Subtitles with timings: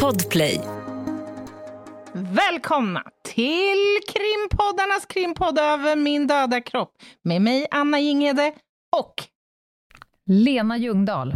[0.00, 0.60] Podplay.
[2.12, 3.02] Välkomna
[3.34, 6.90] till krimpoddarnas krimpodd över min döda kropp
[7.24, 8.52] med mig Anna Jinghede
[8.96, 9.14] och
[10.26, 11.32] Lena Ljungdahl.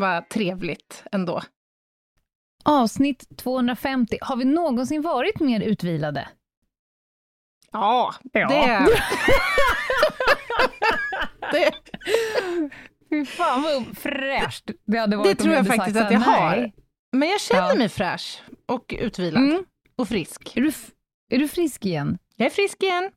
[0.00, 1.42] Vad trevligt ändå.
[2.64, 4.18] Avsnitt 250.
[4.20, 6.28] Har vi någonsin varit mer utvilade?
[7.72, 8.48] Ja, Ja.
[8.48, 8.86] det...
[11.52, 11.72] det
[13.10, 16.56] Fy fan vad fräscht det hade varit Det tror jag faktiskt att jag här, har.
[16.56, 16.74] nej.
[17.12, 17.74] men jag känner Ja.
[17.74, 19.64] mig fräsch och utvilad Mm.
[19.96, 20.56] och frisk.
[20.56, 20.72] Är, du,
[21.30, 22.18] är du frisk igen?
[22.36, 23.10] Jag är frisk igen.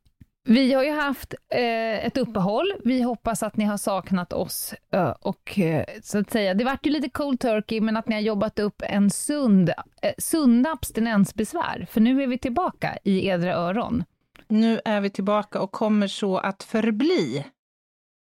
[0.46, 2.74] Vi har ju haft eh, ett uppehåll.
[2.84, 6.86] Vi hoppas att ni har saknat oss eh, och eh, så att säga, det vart
[6.86, 11.88] ju lite cold turkey, men att ni har jobbat upp en sund, eh, sunda abstinensbesvär,
[11.92, 14.04] för nu är vi tillbaka i edra öron.
[14.48, 17.46] Nu är vi tillbaka och kommer så att förbli.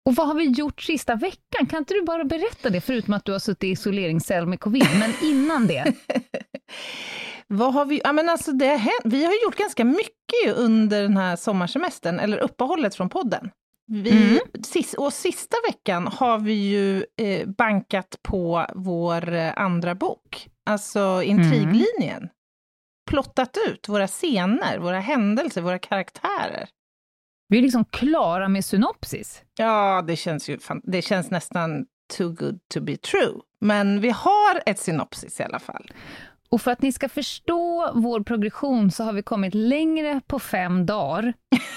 [0.04, 1.66] Och vad har vi gjort sista veckan?
[1.66, 4.88] Kan inte du bara berätta det, förutom att du har suttit i isoleringscell med covid,
[4.98, 5.94] men innan det?
[7.52, 8.00] Vad har vi...
[8.04, 9.08] Ja, men alltså det har.
[9.08, 13.50] Vi har gjort ganska mycket under den här sommarsemestern, eller uppehållet från podden.
[13.86, 14.38] Vi, Mm.
[14.64, 21.22] sis, och sista veckan har vi ju eh, bankat på vår eh, andra bok, alltså
[21.24, 22.28] Intriglinjen.
[23.10, 26.68] Plottat ut våra scener, våra händelser, våra karaktärer.
[27.48, 29.42] Vi är liksom klara med synopsis.
[29.58, 33.34] Ja, det känns ju det känns nästan too good to be true.
[33.60, 35.90] Men vi har ett synopsis i alla fall.
[36.52, 40.86] Och för att ni ska förstå vår progression så har vi kommit längre på fem
[40.86, 41.32] dagar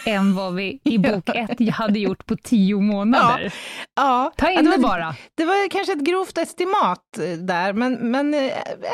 [0.06, 3.54] än vad vi i bok ett hade gjort på tio månader.
[3.96, 5.16] Ja, Ta ja, in det det var- bara.
[5.36, 8.52] Det var kanske ett grovt estimat eh, där, men, men eh,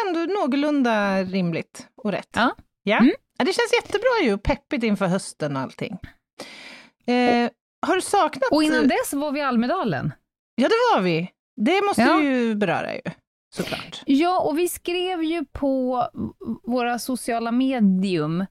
[0.08, 2.30] ändå någorlunda rimligt och rätt.
[2.36, 2.56] Ja.
[2.84, 2.98] Ja.
[2.98, 3.12] Mm.
[3.38, 5.98] ja det känns jättebra ju, peppigt inför hösten och allting.
[7.08, 7.50] Eh,
[7.88, 8.52] har du saknat...
[8.52, 10.14] Och innan dess var vi i Almedalen.
[10.56, 11.30] Ja, det var vi.
[11.62, 12.22] Det måste Ja.
[12.22, 13.02] ju beröra ju,
[13.50, 14.02] såklart.
[14.06, 16.04] Ja, och vi skrev ju på
[16.64, 18.42] våra sociala medium,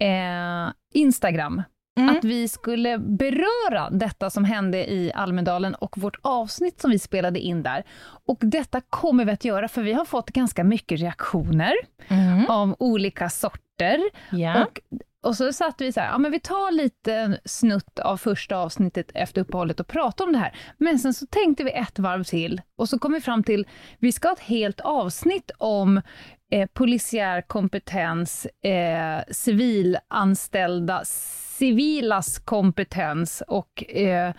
[0.00, 1.62] eh, Instagram,
[1.98, 2.16] Mm.
[2.16, 7.38] att vi skulle beröra detta som hände i Almedalen och vårt avsnitt som vi spelade
[7.40, 7.84] in där.
[8.26, 11.72] Och detta kommer vi att göra, för vi har fått ganska mycket reaktioner
[12.08, 12.46] Mm.
[12.48, 14.00] av olika sorter.
[14.32, 14.64] Ja.
[14.64, 14.80] Och,
[15.22, 19.10] och så satt vi så här, ja men vi tar lite snutt av första avsnittet
[19.14, 20.56] efter uppehållet och pratar om det här.
[20.78, 23.66] Men sen så tänkte vi ett varv till och så kom vi fram till,
[23.98, 26.02] vi ska ha ett helt avsnitt om
[26.50, 34.32] eh, polisiär kompetens, eh, civilanställda, civilas kompetens och eh,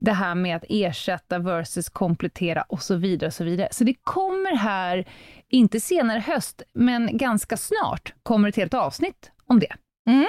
[0.00, 3.28] det här med att ersätta versus komplettera och så vidare.
[3.28, 3.68] och Så vidare.
[3.70, 5.08] Så det kommer här,
[5.48, 9.72] inte senare i höst, men ganska snart, kommer ett helt avsnitt om det.
[10.10, 10.26] Mm.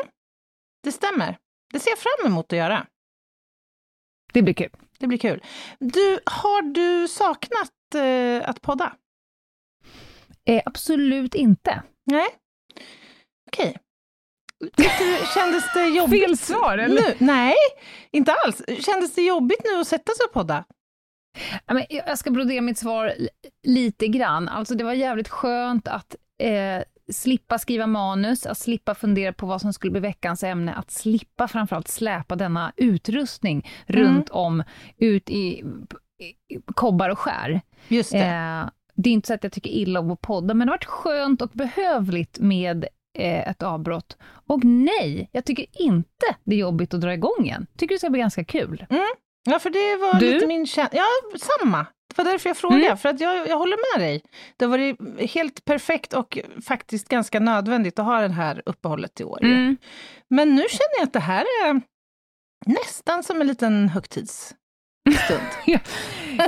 [0.84, 1.38] Det stämmer.
[1.73, 2.88] Det ser jag fram emot att göra.
[4.34, 4.69] Det blir kul.
[5.00, 5.44] Det blir kul.
[5.79, 8.95] Du, har du saknat eh, att podda?
[10.45, 11.83] Eh, absolut inte.
[12.06, 12.28] Nej?
[13.47, 13.78] Okej.
[14.59, 14.83] Du-
[15.33, 16.23] Kändes det jobbigt?
[16.23, 17.01] Fel svar, eller?
[17.01, 17.16] Nu?
[17.19, 17.56] Nej,
[18.12, 18.62] inte alls.
[18.85, 20.66] Kändes det jobbigt nu att sätta sig och podda?
[21.89, 23.29] Jag ska brodera mitt svar li-
[23.63, 24.50] lite grann.
[24.50, 29.61] Alltså det var jävligt skönt att eh, slippa skriva manus, att slippa fundera på vad
[29.61, 34.63] som skulle bli veckans ämne, att slippa framförallt släpa denna utrustning runt om,
[34.97, 35.63] ut i,
[36.19, 37.61] i kobbar och skär.
[37.87, 38.17] Just det.
[38.19, 40.77] Eh, det är inte så att jag tycker illa om att podda, men det har
[40.77, 42.85] varit skönt och behövligt med
[43.19, 44.17] eh, ett avbrott.
[44.47, 47.67] Och nej, jag tycker inte det är jobbigt att dra igång igen.
[47.77, 48.85] Tycker det ska bli ganska kul.
[49.45, 50.33] Ja, för det var Du?
[50.33, 50.97] lite min känsla.
[50.97, 51.85] Ja, samma.
[52.16, 52.97] Det var därför jag frågade, Mm.
[52.97, 54.24] för att jag, jag håller med dig.
[54.57, 54.97] Det har varit
[55.34, 59.44] helt perfekt och faktiskt ganska nödvändigt att ha det här uppehållet i år.
[59.44, 59.78] Mm.
[60.29, 61.81] Men nu känner jag att det här är
[62.66, 64.57] nästan som en liten högtidsstund.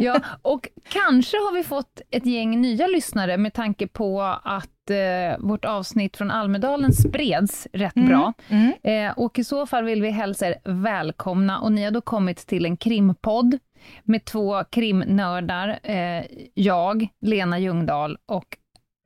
[0.01, 5.39] Ja, och kanske har vi fått ett gäng nya lyssnare med tanke på att eh,
[5.39, 8.09] vårt avsnitt från Almedalen spreds rätt Mm.
[8.09, 8.33] bra.
[8.49, 8.73] Mm.
[8.83, 12.37] Eh, och i så fall vill vi hälsa er välkomna och ni har då kommit
[12.47, 13.59] till en krimpodd
[14.03, 15.79] med två krimnördar.
[15.83, 16.23] Eh,
[16.53, 18.57] jag, Lena Ljungdahl och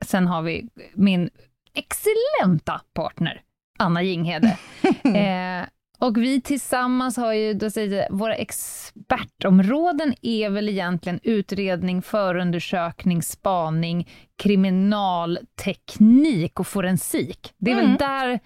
[0.06, 1.30] sen har vi min
[1.74, 3.42] excellenta partner
[3.80, 4.58] Anna Jinghede.
[5.04, 5.68] eh,
[6.00, 14.10] och vi tillsammans har ju, då säger våra expertområden är väl egentligen utredning, förundersökning, spaning,
[14.38, 17.54] kriminalteknik och forensik.
[17.58, 17.88] Det är Mm.
[17.90, 18.40] väl där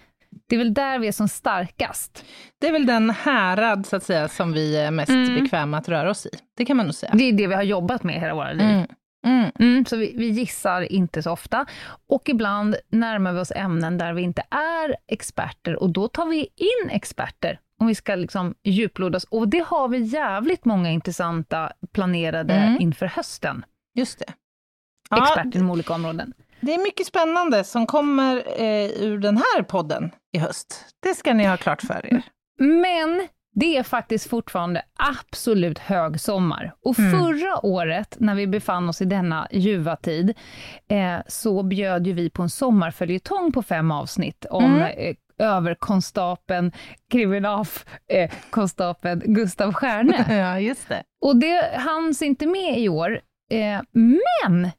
[0.50, 2.25] Det är väl där vi är som starkast.
[2.62, 5.44] Det är väl den härad, så att säga, som vi är mest Mm.
[5.44, 6.30] bekväma att röra oss i.
[6.57, 7.12] Det kan man nog säga.
[7.16, 8.62] Det är det vi har jobbat med hela våra liv.
[8.68, 8.86] Mm.
[9.25, 9.51] Mm.
[9.60, 11.66] Mm, så vi, vi gissar inte så ofta.
[12.10, 16.40] Och ibland närmar vi oss ämnen där vi inte är experter och då tar vi
[16.56, 19.24] in experter om vi ska liksom djuplodas.
[19.24, 22.81] Och det har vi jävligt många intressanta planerade Mm.
[22.81, 23.66] inför hösten.
[23.95, 24.25] Just det.
[25.10, 26.34] Ja, Experter inom olika områden.
[26.62, 30.85] det är mycket spännande som kommer eh, ur den här podden i höst.
[31.03, 32.21] Det ska ni ha klart för er.
[32.59, 36.74] Men det är faktiskt fortfarande absolut högsommar.
[36.85, 37.12] Och Mm.
[37.12, 40.33] förra året, när vi befann oss i denna ljuva tid,
[40.89, 44.81] eh, så bjöd ju vi på en sommarföljetong på fem avsnitt om Mm.
[44.81, 46.71] eh, överkonstapeln,
[47.12, 50.25] kriminalkonstapeln eh, Gustav Stjärne.
[50.38, 51.03] ja, just det.
[51.21, 53.19] Och det hanns inte med i år.
[53.51, 53.81] Eh,
[54.45, 54.69] men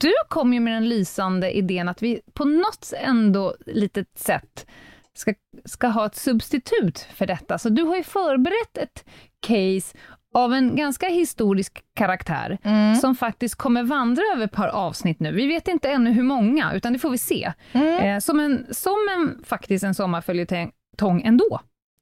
[0.00, 4.66] du kom ju med den lysande idén att vi på något ändå litet sätt
[5.14, 5.34] ska,
[5.64, 7.58] ska ha ett substitut för detta.
[7.58, 9.04] Så du har ju förberett ett
[9.46, 9.96] case
[10.34, 12.96] av en ganska historisk karaktär, Mm.
[12.96, 15.32] som faktiskt kommer vandra över ett par avsnitt nu.
[15.32, 17.52] Vi vet inte ännu hur många, utan det får vi se.
[17.72, 18.00] Mm.
[18.00, 21.60] Eh, som en, som en, faktiskt en sommarföljetong ändå.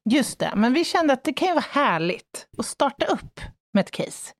[0.09, 3.39] Just det, men vi kände att det kan ju vara härligt att starta upp
[3.73, 4.33] med ett case.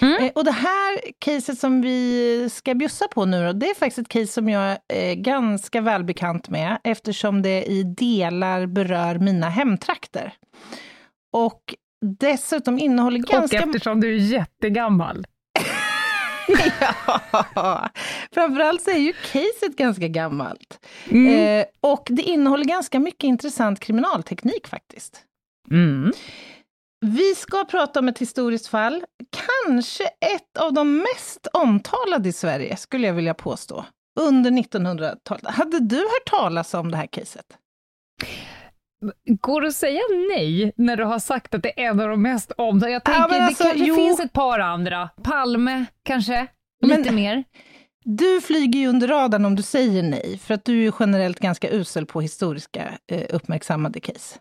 [0.00, 0.24] Mm.
[0.24, 3.98] Eh, och det här caset som vi ska bjussa på nu då, det är faktiskt
[3.98, 10.32] ett case som jag är ganska välbekant med eftersom det i delar berör mina hemtrakter.
[11.32, 11.74] Och
[12.20, 13.62] dessutom innehåller ganska...
[13.62, 15.26] Och eftersom du är jättegammal.
[17.54, 17.88] ja,
[18.32, 20.86] framförallt så är ju caset ganska gammalt.
[21.10, 21.60] Mm.
[21.60, 25.24] Eh, och det innehåller ganska mycket intressant kriminalteknik faktiskt.
[25.70, 26.12] Mm.
[27.00, 29.04] Vi ska prata om ett historiskt fall,
[29.66, 33.84] kanske ett av de mest omtalade i Sverige, skulle jag vilja påstå,
[34.20, 35.46] under 1900-talet.
[35.46, 37.46] Hade du hört talas om det här caset?
[39.40, 40.00] Går det att säga
[40.36, 42.78] nej när du har sagt att det är en av de mest om...
[42.78, 43.94] Jag tänker, men alltså, det kanske jo.
[43.94, 45.08] finns ett par andra.
[45.22, 46.46] Palme, kanske?
[46.86, 47.44] Men- Lite mer?
[48.04, 51.70] Du flyger ju under radarn om du säger nej, för att du är generellt ganska
[51.70, 54.38] usel på historiska eh, uppmärksammade case.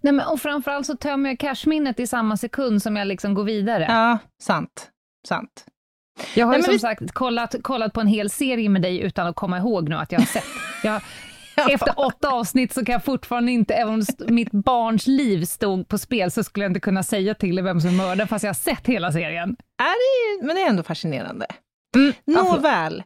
[0.00, 3.44] Nej, men, och framförallt så tömmer jag cashminnet i samma sekund som jag liksom går
[3.44, 3.86] vidare.
[3.88, 4.88] Ja, sant.
[5.28, 5.64] Sant.
[6.34, 9.00] Jag har Nej, ju som vi- sagt kollat, kollat på en hel serie med dig
[9.00, 10.44] utan att komma ihåg nu att jag har sett.
[10.84, 11.00] Jag,
[11.70, 15.98] Efter åtta avsnitt så kan jag fortfarande inte, även om mitt barns liv stod på
[15.98, 18.54] spel, så skulle jag inte kunna säga till vem som är mördaren, fast jag har
[18.54, 19.56] sett hela serien.
[19.82, 21.46] Är det, men det är ändå fascinerande.
[21.96, 22.12] Mm.
[22.26, 23.02] Nåväl,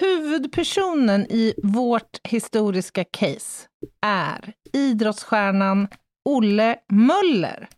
[0.00, 3.66] huvudpersonen i vårt historiska case
[4.06, 5.88] är idrottsstjärnan
[6.24, 7.68] Olle Möller.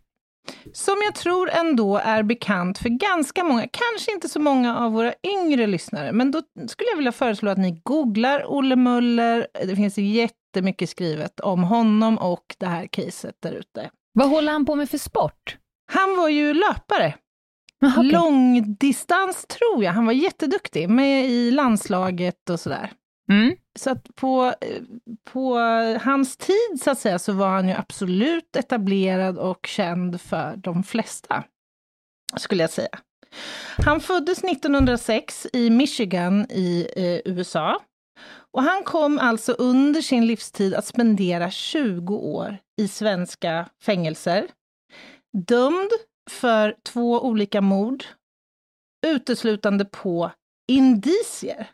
[0.73, 5.15] Som jag tror ändå är bekant för ganska många, kanske inte så många av våra
[5.27, 9.47] yngre lyssnare, men då skulle jag vilja föreslå att ni googlar Olle Möller.
[9.67, 13.91] Det finns jättemycket skrivet om honom och det här caset där ute.
[14.13, 15.57] Vad håller han på med för sport?
[15.93, 17.15] Han var ju löpare
[17.82, 18.12] Okej.
[18.12, 22.93] Långdistans tror jag, han var jätteduktig, med i landslaget och sådär.
[23.31, 23.56] Mm.
[23.79, 24.82] Så att på, eh,
[25.32, 25.59] på
[26.03, 30.82] hans tid så att säga så var han ju absolut etablerad och känd för de
[30.82, 31.44] flesta,
[32.37, 32.99] skulle jag säga.
[33.79, 37.81] Han föddes 1906 i Michigan i eh, USA.
[38.53, 44.49] Och han kom alltså under sin livstid att spendera 20 år i svenska fängelser.
[45.47, 45.91] Dömd
[46.31, 48.05] för två olika mord,
[49.07, 50.31] uteslutande på
[50.69, 51.71] indicier.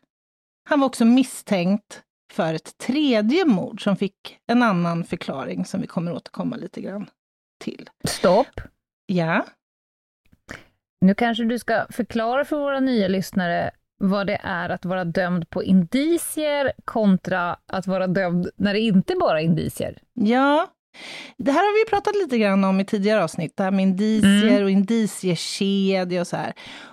[0.69, 2.02] Han var också misstänkt
[2.33, 7.11] för ett tredje mord som fick en annan förklaring som vi kommer återkomma lite grann
[7.64, 7.90] till.
[8.04, 8.61] Stopp.
[9.07, 9.47] Ja,
[11.00, 15.50] Nu kanske du ska förklara för våra nya lyssnare vad det är att vara dömd
[15.50, 20.02] på indicier kontra att vara dömd när det inte bara är indicier.
[20.14, 20.73] ja.
[21.37, 24.50] Det här har vi pratat lite grann om i tidigare avsnitt, det här med indicier
[24.50, 24.65] Mm.
[24.65, 26.53] och indiciekedja och så här.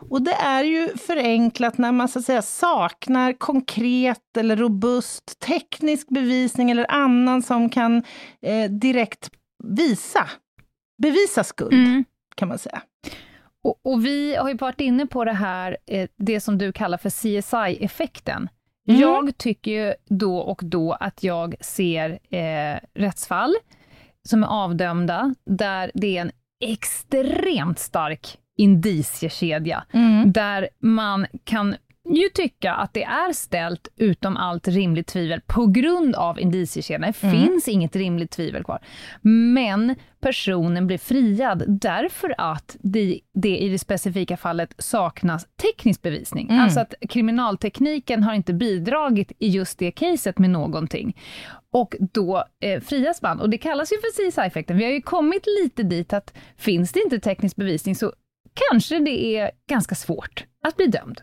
[0.09, 6.09] Och det är ju förenklat när man så att säga saknar konkret eller robust teknisk
[6.09, 8.03] bevisning eller annan som kan
[8.41, 9.29] eh, direkt
[9.63, 10.29] visa,
[11.01, 12.03] bevisa skuld,
[12.35, 12.81] kan man säga.
[13.63, 16.97] Och, och vi har ju varit inne på det här, eh, det som du kallar
[16.97, 18.49] för CSI-effekten.
[18.87, 19.01] Mm.
[19.01, 23.55] Jag tycker ju då och då att jag ser eh, rättsfall
[24.29, 30.31] som är avdömda, där det är en extremt stark indiciekedja, Mm.
[30.31, 31.75] där man kan
[32.09, 37.01] ju tycka att det är ställt utom allt rimligt tvivel på grund av indiciekedjan.
[37.01, 37.37] Det mm.
[37.37, 38.79] finns inget rimligt tvivel kvar.
[39.21, 46.49] Men personen blir friad därför att det, det i det specifika fallet saknas teknisk bevisning.
[46.49, 46.61] Mm.
[46.61, 51.17] Alltså att kriminaltekniken har inte bidragit i just det caset med någonting.
[51.73, 53.39] Och då eh, frias man.
[53.39, 54.77] Och det kallas ju för CSI-effekten.
[54.77, 58.13] Vi har ju kommit lite dit att finns det inte teknisk bevisning så
[58.69, 61.21] kanske det är ganska svårt att bli dömd.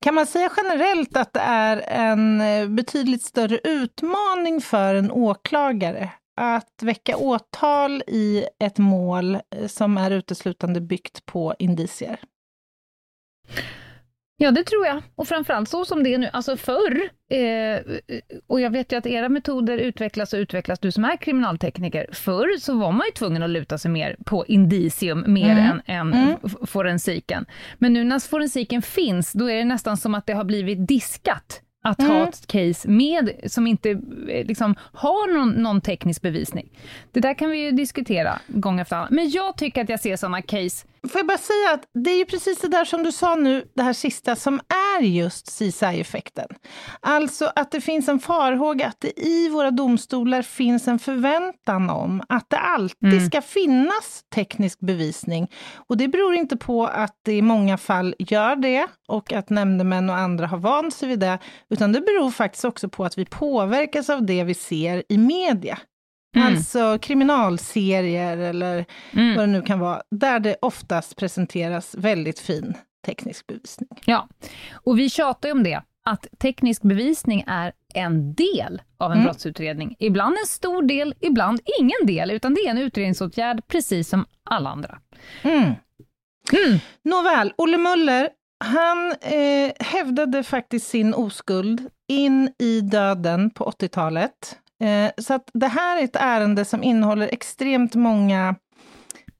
[0.00, 6.10] Kan man säga generellt att det är en eh, betydligt större utmaning för en åklagare
[6.36, 12.20] att väcka åtal i ett mål eh, som är uteslutande byggt på indicier?
[14.36, 15.02] Ja, det tror jag.
[15.14, 16.30] Och framförallt så som det är nu.
[16.32, 17.00] Alltså förr,
[17.30, 17.80] eh,
[18.46, 22.06] och jag vet ju att era metoder utvecklas och utvecklas, du som är kriminaltekniker.
[22.12, 25.64] Förr så var man ju tvungen att luta sig mer på indicium, mer mm.
[25.64, 26.36] än, än mm.
[26.66, 27.46] forensiken.
[27.78, 31.60] Men nu när forensiken finns, då är det nästan som att det har blivit diskat
[31.84, 32.12] att mm.
[32.12, 36.68] ha ett case med, som inte eh, liksom, har någon, någon, teknisk bevisning.
[37.12, 39.08] Det där kan vi ju diskutera gång efter annan.
[39.10, 42.18] Men jag tycker att jag ser sådana case Får jag bara säga att det är
[42.18, 44.60] ju precis det där som du sa nu, det här sista, som
[44.98, 46.48] är just CSI-effekten.
[47.00, 52.22] Alltså att det finns en farhåga att det i våra domstolar finns en förväntan om
[52.28, 53.26] att det alltid mm.
[53.26, 55.50] ska finnas teknisk bevisning.
[55.74, 60.10] Och det beror inte på att det i många fall gör det och att nämndemän
[60.10, 61.38] och andra har vant sig vid det,
[61.70, 65.78] utan det beror faktiskt också på att vi påverkas av det vi ser i media.
[66.34, 66.46] Mm.
[66.46, 69.36] Alltså kriminalserier eller mm.
[69.36, 72.74] vad det nu kan vara, där det oftast presenteras väldigt fin
[73.06, 73.88] teknisk bevisning.
[74.04, 74.28] Ja,
[74.72, 79.24] och vi tjatar ju om det, att teknisk bevisning är en del av en mm.
[79.24, 79.96] brottsutredning.
[79.98, 84.70] Ibland en stor del, ibland ingen del, utan det är en utredningsåtgärd precis som alla
[84.70, 84.98] andra.
[85.42, 85.62] Mm.
[86.52, 86.78] Mm.
[87.02, 88.28] Nåväl, Olle Möller,
[88.64, 94.58] han eh, hävdade faktiskt sin oskuld in i döden på 80-talet.
[94.82, 98.54] Eh, så att det här är ett ärende som innehåller extremt många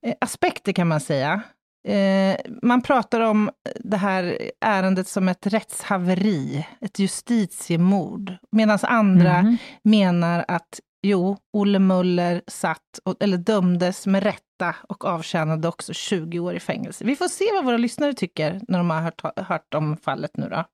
[0.06, 1.42] eh, aspekter kan man säga.
[1.88, 3.50] Eh, man pratar om
[3.80, 9.56] det här ärendet som ett rättshaveri, ett justitiemord, medan andra mm.
[9.82, 12.80] menar att jo, Olle Muller satt,
[13.20, 17.04] eller dömdes med rätta och avtjänade också 20 år i fängelse.
[17.04, 20.48] Vi får se vad våra lyssnare tycker när de har hört, hört om fallet nu
[20.48, 20.64] då.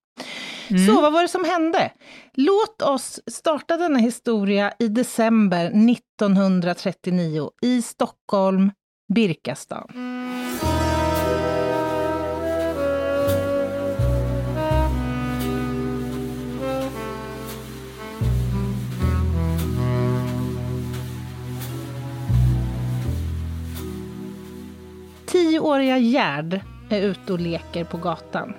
[0.71, 0.87] Mm.
[0.87, 1.93] Så vad var det som hände?
[2.35, 8.71] Låt oss starta denna historia i december 1939 i Stockholm,
[9.15, 9.89] Birkastan.
[25.27, 26.61] Tioåriga Gerd
[26.91, 28.55] är ute och leker på gatan.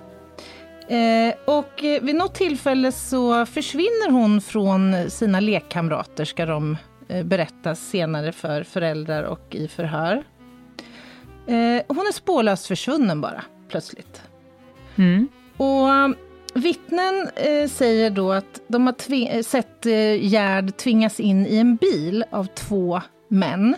[0.91, 7.23] Eh, och eh, vid något tillfälle så försvinner hon från sina lekkamrater, ska de eh,
[7.23, 10.23] berätta senare för föräldrar och i förhör.
[11.47, 14.21] Eh, hon är spårlöst försvunnen bara, plötsligt.
[14.95, 15.27] Mm.
[15.57, 15.87] Och
[16.53, 17.29] vittnen
[17.69, 22.45] säger då att de har tvi- sett eh, Gerd tvingas in i en bil av
[22.45, 23.75] två män.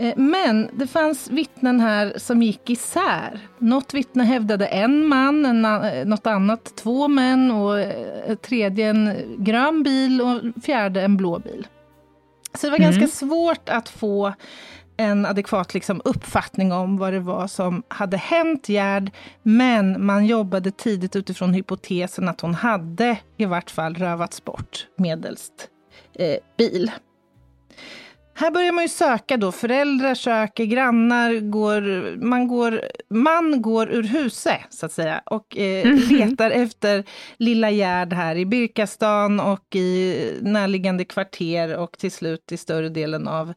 [0.00, 3.40] Eh, men det fanns vittnen här som gick isär.
[3.58, 9.16] Något vittne hävdade en man, en, eh, något annat två män och eh, tredje en
[9.38, 11.66] grön bil och fjärde en blå bil.
[12.54, 12.90] Så det var mm.
[12.90, 14.32] ganska svårt att få
[14.96, 19.10] en adekvat liksom, uppfattning om vad det var som hade hänt Gerd,
[19.42, 25.68] men man jobbade tidigt utifrån hypotesen att hon hade i vart fall rövats bort medelst
[26.14, 26.90] eh, bil.
[28.40, 32.80] Här börjar man ju söka då, föräldrar söker, grannar går, man går,
[33.10, 35.98] man går ur huset så att säga och eh, mm.
[35.98, 37.04] letar efter
[37.36, 43.28] lilla Gerd här i Birkastan och i närliggande kvarter och till slut i större delen
[43.28, 43.54] av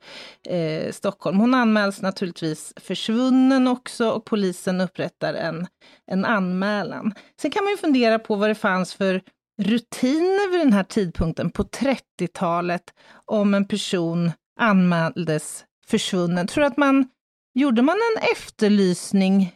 [0.49, 1.37] eh, Stockholm.
[1.37, 5.67] Hon anmäls naturligtvis försvunnen också och polisen upprättar en,
[6.11, 7.13] en anmälan.
[7.41, 9.21] Sen kan man ju fundera på vad det fanns för
[9.61, 12.83] rutiner vid den här tidpunkten på 30-talet
[13.25, 16.47] om en person anmäldes försvunnen.
[16.47, 17.07] Tror du att man,
[17.53, 19.55] gjorde man en efterlysning?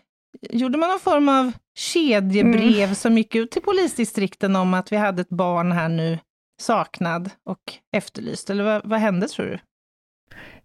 [0.50, 2.96] Gjorde man någon form av kedjebrev mm.
[2.96, 6.20] som gick ut till polisdistrikten om att vi hade ett barn här nu
[6.62, 8.50] saknad och efterlyst?
[8.50, 9.60] Eller vad, vad hände tror du?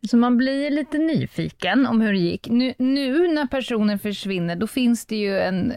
[0.08, 2.48] Så man blir lite nyfiken om hur det gick.
[2.48, 5.72] Nu, nu när personen försvinner, då finns det ju en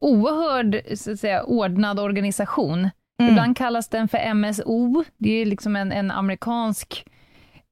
[0.00, 2.90] oerhörd så att säga, ordnad organisation.
[3.20, 3.32] Mm.
[3.32, 5.04] Ibland kallas den för MSO.
[5.18, 7.04] Det är liksom en, en amerikansk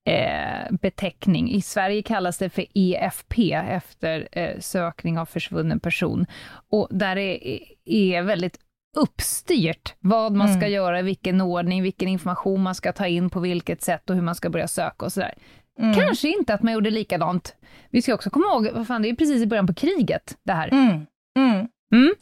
[0.08, 1.50] eh, beteckning.
[1.50, 6.26] I Sverige kallas det för EFP, efter eh, sökning av försvunnen person.
[6.70, 7.38] Och där är,
[7.84, 8.58] är väldigt
[8.96, 10.72] uppstyrt vad man ska mm.
[10.72, 14.34] göra, vilken ordning, vilken information man ska ta in, på vilket sätt och hur man
[14.34, 15.34] ska börja söka och sådär.
[15.80, 15.94] Mm.
[15.94, 17.56] Kanske inte att man gjorde likadant.
[17.90, 20.52] Vi ska också komma ihåg, vad fan, det är precis i början på kriget det
[20.52, 20.68] här.
[20.68, 21.06] Mm.
[21.92, 22.14] Mm.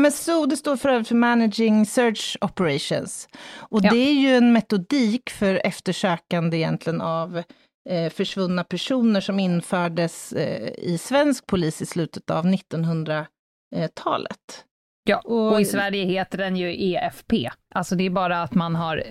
[0.00, 3.28] MSO, det står för övrigt för Managing Search Operations.
[3.58, 3.90] Och ja.
[3.90, 7.42] det är ju en metodik för eftersökande egentligen av
[7.90, 14.64] eh, försvunna personer som infördes eh, i svensk polis i slutet av 1900-talet.
[15.04, 17.50] Ja, och, och, i Sverige heter den ju EFP.
[17.74, 19.04] Alltså det är bara att man har...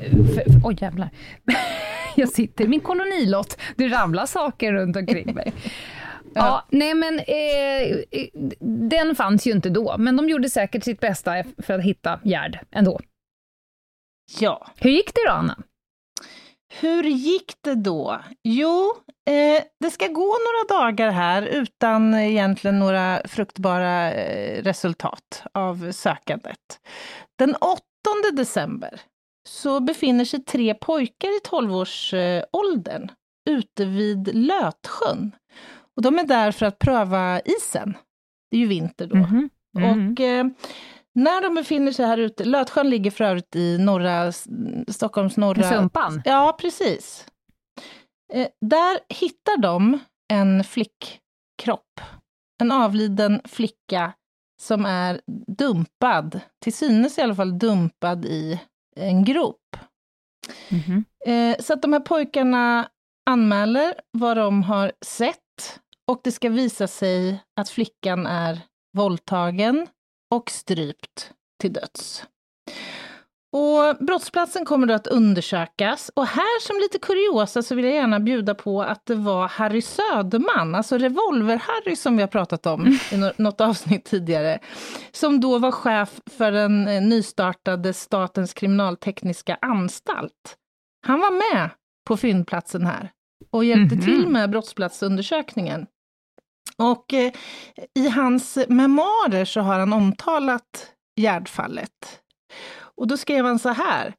[0.63, 1.09] Oj oh, jävlar.
[2.15, 3.57] Jag sitter i min kolonilott.
[3.75, 5.53] Det ramlar saker runt omkring mig.
[6.35, 7.97] Ja, nej men eh,
[8.89, 12.59] den fanns ju inte då, men de gjorde säkert sitt bästa för att hitta Gerd
[12.71, 12.99] ändå.
[14.39, 14.67] Ja.
[14.75, 15.57] Hur gick det då, Anna?
[16.73, 18.19] Hur gick det då?
[18.43, 18.93] Jo,
[19.29, 26.79] eh, det ska gå några dagar här utan egentligen några fruktbara eh, resultat av sökandet.
[27.37, 27.79] Den 8
[28.33, 29.01] december
[29.49, 35.31] så befinner sig tre pojkar i 12-årsåldern eh, ute vid Lötsjön
[35.99, 37.97] och de är där för att pröva isen.
[38.51, 39.15] Det är ju vinter då.
[39.15, 40.11] Mm -hmm.
[40.13, 40.45] Och eh,
[41.15, 44.31] när de befinner sig här ute, Lötsjön ligger för övrigt i norra,
[44.87, 45.69] Stockholms norra...
[45.69, 46.21] Sumpan?
[46.25, 47.27] Ja, precis.
[48.33, 49.99] Eh, där hittar de
[50.33, 52.01] en flickkropp.
[52.61, 54.13] En avliden flicka
[54.61, 55.21] som är
[55.57, 58.59] dumpad, till synes i alla fall dumpad i
[58.95, 59.77] en grop.
[60.69, 61.03] Mm -hmm.
[61.25, 62.89] eh, så att de här pojkarna
[63.29, 65.39] anmäler vad de har sett
[66.09, 68.61] och det ska visa sig att flickan är
[68.97, 69.87] våldtagen
[70.31, 72.23] och strypt till döds.
[73.51, 78.19] Och brottsplatsen kommer då att undersökas och här som lite kuriosa så vill jag gärna
[78.19, 83.31] bjuda på att det var Harry Söderman, alltså Revolver-Harry som vi har pratat om i
[83.37, 84.59] något avsnitt tidigare,
[85.11, 90.57] som då var chef för den eh, nystartade Statens kriminaltekniska anstalt.
[91.07, 91.69] Han var med
[92.07, 93.11] på fyndplatsen här
[93.51, 94.21] och hjälpte mm -hmm.
[94.21, 95.87] till med brottsplatsundersökningen.
[96.79, 97.31] Och eh,
[97.95, 102.21] i hans memoarer så har han omtalat Gärdfallet.
[102.97, 104.13] Och då skrev han så här.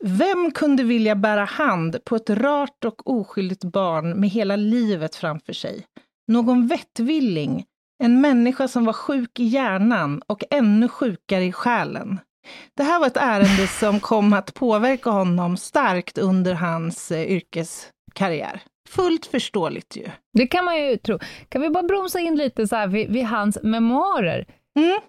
[0.00, 5.52] Vem kunde vilja bära hand på ett rart och oskyldigt barn med hela livet framför
[5.52, 5.86] sig?
[6.28, 7.64] Någon vettvilling,
[8.02, 12.20] en människa som var sjuk i hjärnan och ännu sjukare i själen.
[12.76, 18.62] Det här var ett ärende som kom att påverka honom starkt under hans eh, yrkeskarriär.
[18.86, 20.10] Fullt förståeligt ju.
[20.32, 21.18] Det kan man ju tro.
[21.48, 24.46] Kan vi bara bromsa in lite så här vid, vid hans memoarer?
[24.78, 25.00] Mm.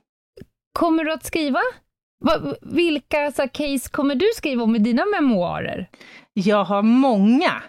[0.79, 1.59] Kommer du att skriva?
[2.25, 5.89] Va, vilka så här, case kommer du skriva om i dina memoarer?
[6.33, 7.63] Jag har många.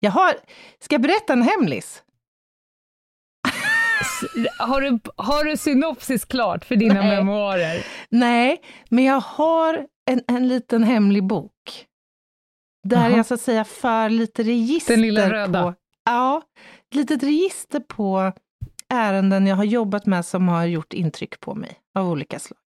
[0.00, 0.34] Jag har...
[0.80, 2.02] Ska jag berätta en hemlis?
[4.58, 7.16] har, du, har du synopsis klart för dina Nej.
[7.16, 7.86] memoarer?
[8.08, 11.51] Nej, men jag har en, en liten hemlig bok.
[12.82, 13.16] Där Aha.
[13.16, 15.62] jag så att säga för lite register Den lilla röda?
[15.62, 16.42] På, ja,
[16.94, 18.32] litet register på
[18.88, 22.58] ärenden jag har jobbat med som har gjort intryck på mig av olika slag.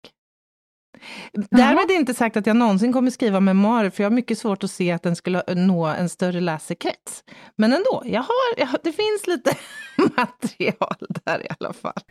[1.32, 4.70] Därmed inte sagt att jag någonsin kommer skriva memoarer, för jag har mycket svårt att
[4.70, 7.24] se att den skulle nå en större läsekrets.
[7.56, 9.56] Men ändå, jag har, jag, det finns lite
[9.96, 12.02] material där i alla fall.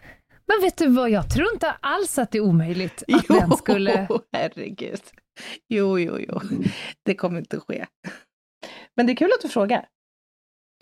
[0.48, 3.58] Men vet du vad, jag tror inte alls att det är omöjligt att jo, den
[3.58, 4.08] skulle...
[4.34, 5.02] herregud.
[5.68, 6.42] Jo, jo, jo.
[7.04, 7.86] Det kommer inte att ske.
[8.96, 9.88] Men det är kul att du frågar.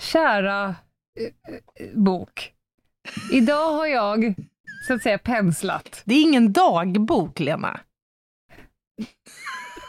[0.02, 0.76] Kära
[1.20, 2.54] eh, eh, bok.
[3.32, 4.34] Idag har jag,
[4.88, 6.02] så att säga, penslat.
[6.06, 7.80] Det är ingen dagbok, Lena.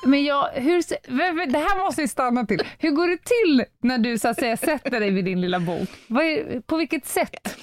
[0.07, 2.63] Men jag, hur, det här måste vi stanna till.
[2.79, 5.89] Hur går det till när du så att säga sätter dig vid din lilla bok?
[6.09, 7.59] Är, på vilket sätt?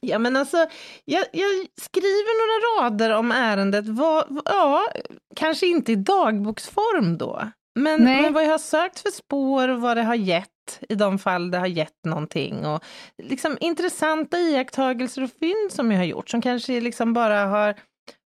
[0.00, 0.56] Ja, men alltså,
[1.04, 3.86] jag, jag, skriver några rader om ärendet.
[3.86, 4.88] Vad, ja,
[5.36, 7.42] kanske inte i dagboksform då,
[7.78, 11.18] men, men, vad jag har sökt för spår och vad det har gett i de
[11.18, 12.66] fall det har gett någonting.
[12.66, 12.84] Och
[13.22, 17.74] liksom intressanta iakttagelser och fynd som jag har gjort, som kanske liksom bara har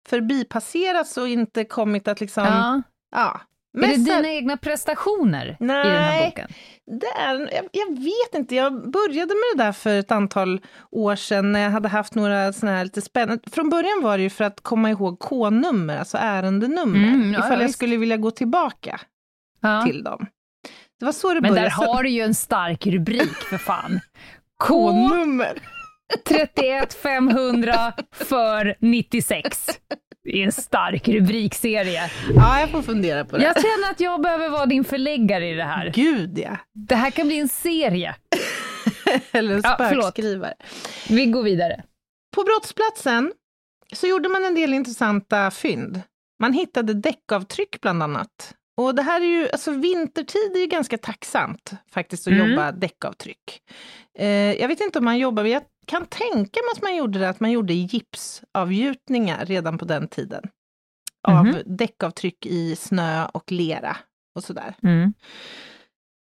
[0.09, 2.43] förbipasserats och inte kommit att liksom...
[2.45, 2.81] Ja.
[3.11, 3.41] ja
[3.77, 6.47] är det dina egna prestationer nej, i den här boken?
[7.01, 11.15] Det är, jag, jag, vet inte, jag började med det där för ett antal år
[11.15, 13.43] sedan när jag hade haft några sådana här lite spännande...
[13.51, 17.59] Från början var det ju för att komma ihåg K-nummer, alltså ärendenummer, mm, ja, ifall
[17.59, 18.99] ja, jag skulle vilja gå tillbaka
[19.61, 19.83] ja.
[19.85, 20.25] till dem.
[20.99, 21.69] Det var så det Men började.
[21.69, 23.99] där har du ju en stark rubrik för fan.
[24.63, 25.61] K-nummer!
[26.27, 29.65] 31 500 för 96.
[30.23, 32.11] Är en stark rubrikserie.
[32.35, 33.43] Ja, jag får fundera på det.
[33.43, 35.91] Jag känner att jag behöver vara din förläggare i det här.
[35.95, 36.57] Gud, ja.
[36.73, 38.15] Det här kan bli en serie.
[39.31, 40.53] Eller en Ja, spökskrivare.
[41.09, 41.83] Vi går vidare.
[42.35, 43.31] På brottsplatsen
[43.93, 46.01] så gjorde man en del intressanta fynd.
[46.39, 48.53] Man hittade däckavtryck bland annat.
[48.81, 52.49] Och det här är ju, alltså vintertid är ju ganska tacksamt faktiskt att Mm.
[52.49, 53.61] jobba däckavtryck.
[54.19, 54.27] Eh,
[54.61, 57.29] jag vet inte om man jobbar, men jag kan tänka mig att man gjorde det,
[57.29, 60.43] att man gjorde gipsavgjutningar redan på den tiden.
[61.27, 61.55] Av Mhm.
[61.65, 63.97] däckavtryck i snö och lera
[64.35, 64.75] och sådär.
[64.83, 65.13] Mm.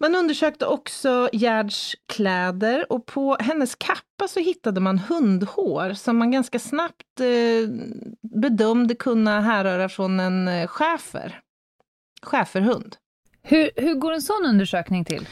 [0.01, 6.31] Man undersökte också Gerds kläder och på hennes kappa så hittade man hundhår som man
[6.31, 7.69] ganska snabbt eh,
[8.41, 11.41] bedömde kunna härröra från en eh, schäfer.
[12.23, 12.97] Schäferhund.
[13.43, 15.29] Hur, hur går en sån undersökning till?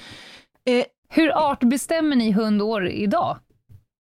[0.64, 3.38] Eh, Hur artbestämmer ni hundår idag?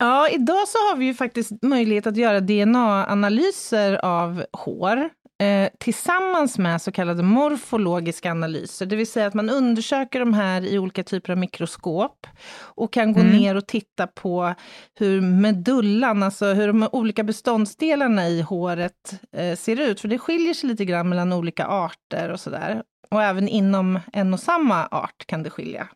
[0.04, 5.10] Ja, idag så har vi ju faktiskt möjlighet att göra DNA-analyser av hår
[5.42, 10.66] eh, tillsammans med så kallade morfologiska analyser, det vill säga att man undersöker de här
[10.66, 12.28] i olika typer av mikroskop
[12.60, 13.32] och kan gå Mm.
[13.38, 14.54] ner och titta på
[15.00, 20.54] hur medullan, alltså hur de olika beståndsdelarna i håret eh, ser ut, för det skiljer
[20.54, 22.84] sig lite grann mellan olika arter och sådär.
[23.12, 25.88] Och även inom en och samma art kan det skilja.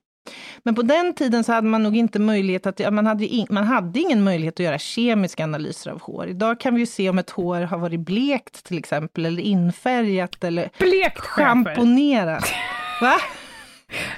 [0.63, 3.63] Men på den tiden så hade man nog inte möjlighet att, man, hade in, man
[3.63, 6.27] hade ingen möjlighet att göra kemiska analyser av hår.
[6.27, 10.43] Idag kan vi ju se om ett hår har varit blekt till exempel, eller infärgat
[10.43, 12.53] eller Blekt schamponerat.
[13.01, 13.15] Va?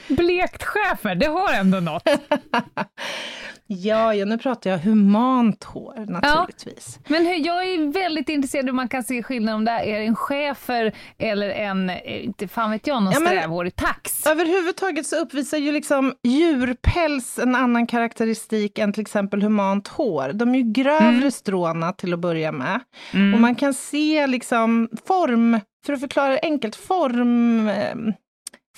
[0.08, 2.04] Blekt schäfer, det har ändå något.
[3.72, 7.00] Ja, ja, nu pratar jag humant hår naturligtvis.
[7.08, 10.02] Men hur, jag är väldigt intresserad hur man kan se skillnad om det här är
[10.02, 14.26] en schäfer eller en, eh, inte fan vet jag, någon Ja, strävhårig tax.
[14.26, 20.32] Överhuvudtaget så uppvisar ju liksom djurpäls en annan karaktäristik än till exempel humant hår.
[20.34, 21.32] De är ju grövre Mm.
[21.32, 22.80] stråna till att börja med.
[23.14, 23.34] Mm.
[23.34, 27.96] Och man kan se liksom form, för att förklara det enkelt, form, eh,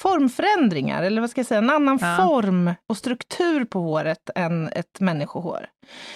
[0.02, 2.18] formförändringar, eller vad ska jag säga, en annan Ja.
[2.18, 5.66] form och struktur på håret än ett människohår.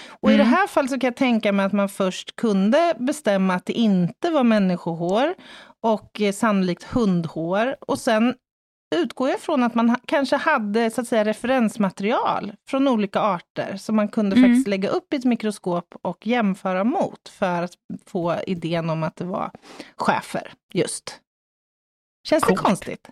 [0.07, 0.45] Och i Mm.
[0.49, 3.73] det här fallet så kan jag tänka mig att man först kunde bestämma att det
[3.73, 5.33] inte var människohår
[5.83, 8.35] och eh, sannolikt hundhår och sen
[8.95, 13.77] utgår jag från att man ha, kanske hade så att säga referensmaterial från olika arter
[13.77, 14.49] som man kunde Mm.
[14.49, 17.71] faktiskt lägga upp i ett mikroskop och jämföra mot för att
[18.05, 19.51] få idén om att det var
[19.97, 21.19] schäfer just.
[22.27, 22.61] Känns det Coolt.
[22.61, 23.09] konstigt?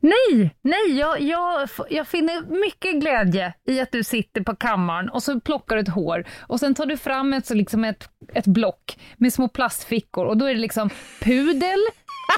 [0.00, 5.22] Nej, nej, jag, jag, jag finner mycket glädje i att du sitter på kammaren och
[5.22, 8.46] så plockar du ett hår och sen tar du fram ett, så liksom ett, ett
[8.46, 11.80] block med små plastfickor och då är det liksom pudel,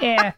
[0.03, 0.33] eh,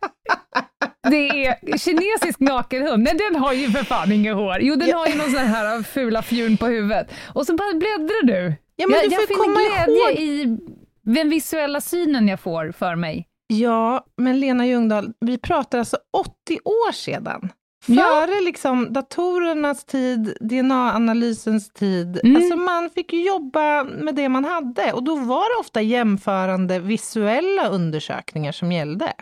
[1.11, 4.59] det är kinesisk nakenhund, nej den har ju för fan inget hår.
[4.61, 7.13] Jo, den har ju någon sån här fula fjun på huvudet.
[7.35, 8.55] Och så bara bläddrar du.
[8.77, 10.19] Ja, men jag du jag får finner komma glädje ihåg...
[10.19, 10.59] i
[11.03, 13.29] den visuella synen jag får för mig.
[13.47, 17.53] Ja, men Lena Ljungdahl, vi pratar alltså 80 år sedan.
[17.87, 18.05] Ja.
[18.05, 22.21] Före liksom datorernas tid, DNA-analysens tid.
[22.25, 22.37] Mm.
[22.37, 27.69] Alltså man fick jobba med det man hade och då var det ofta jämförande visuella
[27.69, 29.13] undersökningar som gällde.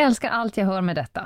[0.00, 1.24] Älskar allt jag hör med detta.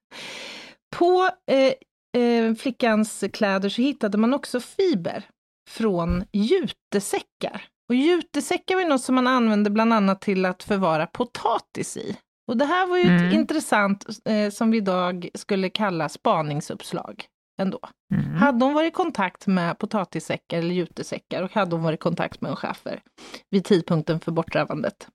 [0.96, 5.24] På eh, eh, flickans kläder så hittade man också fiber
[5.70, 7.71] från jutesäckar.
[7.92, 12.16] Och jutesäckar var något som man använde bland annat till att förvara potatis i.
[12.48, 13.26] Och det här var ju Mm.
[13.28, 17.24] ett intressant, eh, som vi idag skulle kalla spaningsuppslag
[17.60, 17.78] ändå.
[18.14, 18.34] Mm.
[18.34, 22.40] Hade hon varit i kontakt med potatissäckar eller jutesäckar och hade hon varit i kontakt
[22.40, 23.02] med en schäfer
[23.50, 25.08] vid tidpunkten för bortrövandet.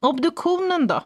[0.00, 1.02] Obduktionen då?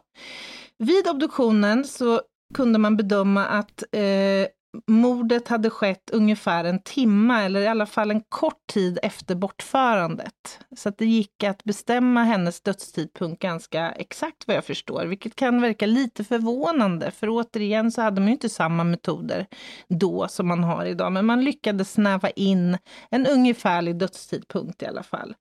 [0.77, 2.21] Vid obduktionen så
[2.53, 4.47] kunde man bedöma att eh,
[4.87, 10.59] mordet hade skett ungefär en timme eller i alla fall en kort tid efter bortförandet.
[10.77, 15.61] Så att det gick att bestämma hennes dödstidpunkt ganska exakt vad jag förstår, vilket kan
[15.61, 19.47] verka lite förvånande, för återigen så hade man ju inte samma metoder
[19.89, 22.77] då som man har idag, men man lyckades snäva in
[23.09, 25.35] en ungefärlig dödstidpunkt i alla fall.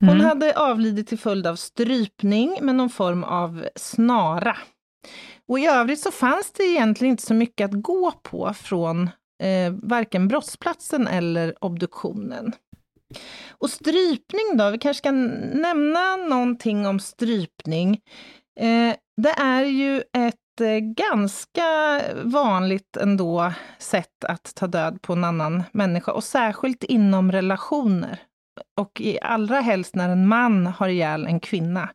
[0.00, 0.24] Hon Mm.
[0.26, 4.56] hade avlidit till följd av strypning med någon form av snara.
[5.48, 9.10] Och i övrigt så fanns det egentligen inte så mycket att gå på från
[9.42, 12.52] eh, varken brottsplatsen eller obduktionen.
[13.50, 18.00] Och strypning då, vi kanske kan nämna någonting om strypning.
[18.60, 25.24] Eh, det är ju ett eh, ganska vanligt ändå sätt att ta död på en
[25.24, 28.22] annan människa och särskilt inom relationer.
[28.80, 31.90] Och i allra helst när en man har ihjäl en kvinna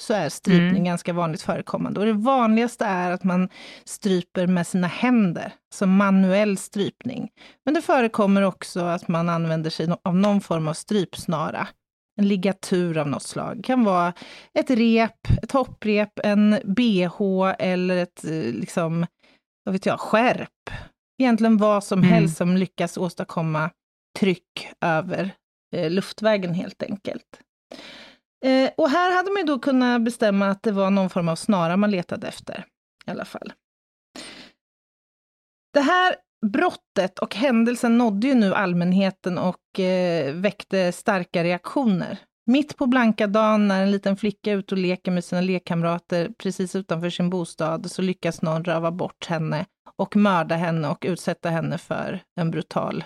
[0.00, 0.84] så är strypning Mm.
[0.84, 2.00] ganska vanligt förekommande.
[2.00, 3.48] Och det vanligaste är att man
[3.84, 7.30] stryper med sina händer, som manuell strypning.
[7.64, 11.68] Men det förekommer också att man använder sig av någon form av strypsnara
[12.20, 13.56] en ligatur av något slag.
[13.56, 14.12] Det kan vara
[14.54, 19.06] ett rep, ett hopprep, en bh eller ett eh, liksom,
[19.64, 20.70] vad vet jag, skärp.
[21.22, 22.10] Egentligen vad som mm.
[22.10, 23.70] helst som lyckas åstadkomma
[24.18, 25.30] tryck över
[25.76, 27.40] eh, luftvägen helt enkelt.
[28.44, 31.36] Eh, och här hade man ju då kunnat bestämma att det var någon form av
[31.36, 32.64] snara man letade efter
[33.06, 33.52] i alla fall.
[35.72, 42.18] Det här brottet och händelsen nådde ju nu allmänheten och eh, väckte starka reaktioner.
[42.46, 46.30] Mitt på blanka dagen när en liten flicka är ute och leker med sina lekkamrater
[46.38, 51.50] precis utanför sin bostad så lyckas någon röva bort henne och mörda henne och utsätta
[51.50, 53.04] henne för en brutal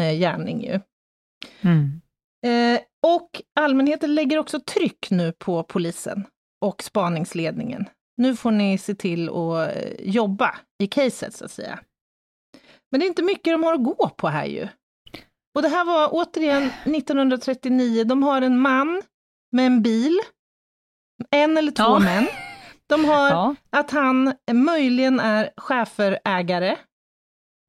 [0.00, 0.64] eh, gärning.
[0.64, 0.80] Ju.
[1.60, 2.00] Mm.
[2.46, 2.80] Eh,
[3.14, 6.26] och allmänheten lägger också tryck nu på polisen
[6.60, 7.88] och spaningsledningen.
[8.16, 11.78] Nu får ni se till att eh, jobba i caset, så att säga.
[12.90, 14.68] Men det är inte mycket de har att gå på här ju.
[15.54, 18.04] Och det här var återigen 1939.
[18.04, 19.02] De har en man
[19.52, 20.20] med en bil,
[21.30, 21.98] en eller två ja.
[21.98, 22.26] män.
[22.86, 23.54] De har ja.
[23.70, 26.76] att han möjligen är schäferägare.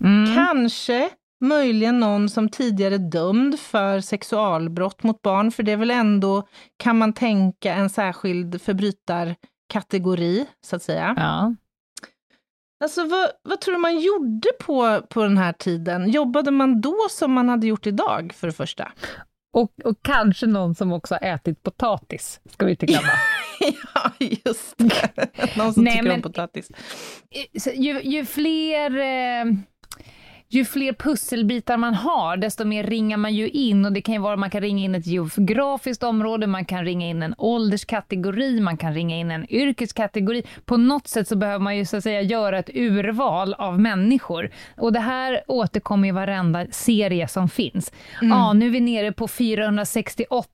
[0.03, 0.35] Mm.
[0.35, 1.09] Kanske
[1.41, 6.47] möjligen någon som tidigare dömd för sexualbrott mot barn, för det är väl ändå,
[6.77, 11.13] kan man tänka, en särskild förbrytarkategori, så att säga.
[11.17, 11.55] Ja.
[12.83, 16.09] Alltså vad, vad tror du man gjorde på, på den här tiden?
[16.09, 18.91] Jobbade man då som man hade gjort idag, för det första?
[19.53, 23.07] Och, och kanske någon som också har ätit potatis, ska vi inte glömma.
[23.93, 25.57] ja, just det.
[25.57, 26.71] Någon som Nej, tycker men, om potatis.
[27.73, 28.97] Ju, ju fler...
[28.97, 29.45] Eh
[30.49, 33.85] ju fler pusselbitar man har, desto mer ringar man ju in.
[33.85, 37.07] Och det kan ju vara, man kan ringa in ett geografiskt område, man kan ringa
[37.07, 40.43] in en ålderskategori, man kan ringa in en yrkeskategori.
[40.65, 44.51] På något sätt så behöver man ju så att säga göra ett urval av människor.
[44.77, 47.91] Och det här återkommer i varenda serie som finns.
[48.21, 48.29] Mm.
[48.29, 50.47] Ja, nu är vi nere på 468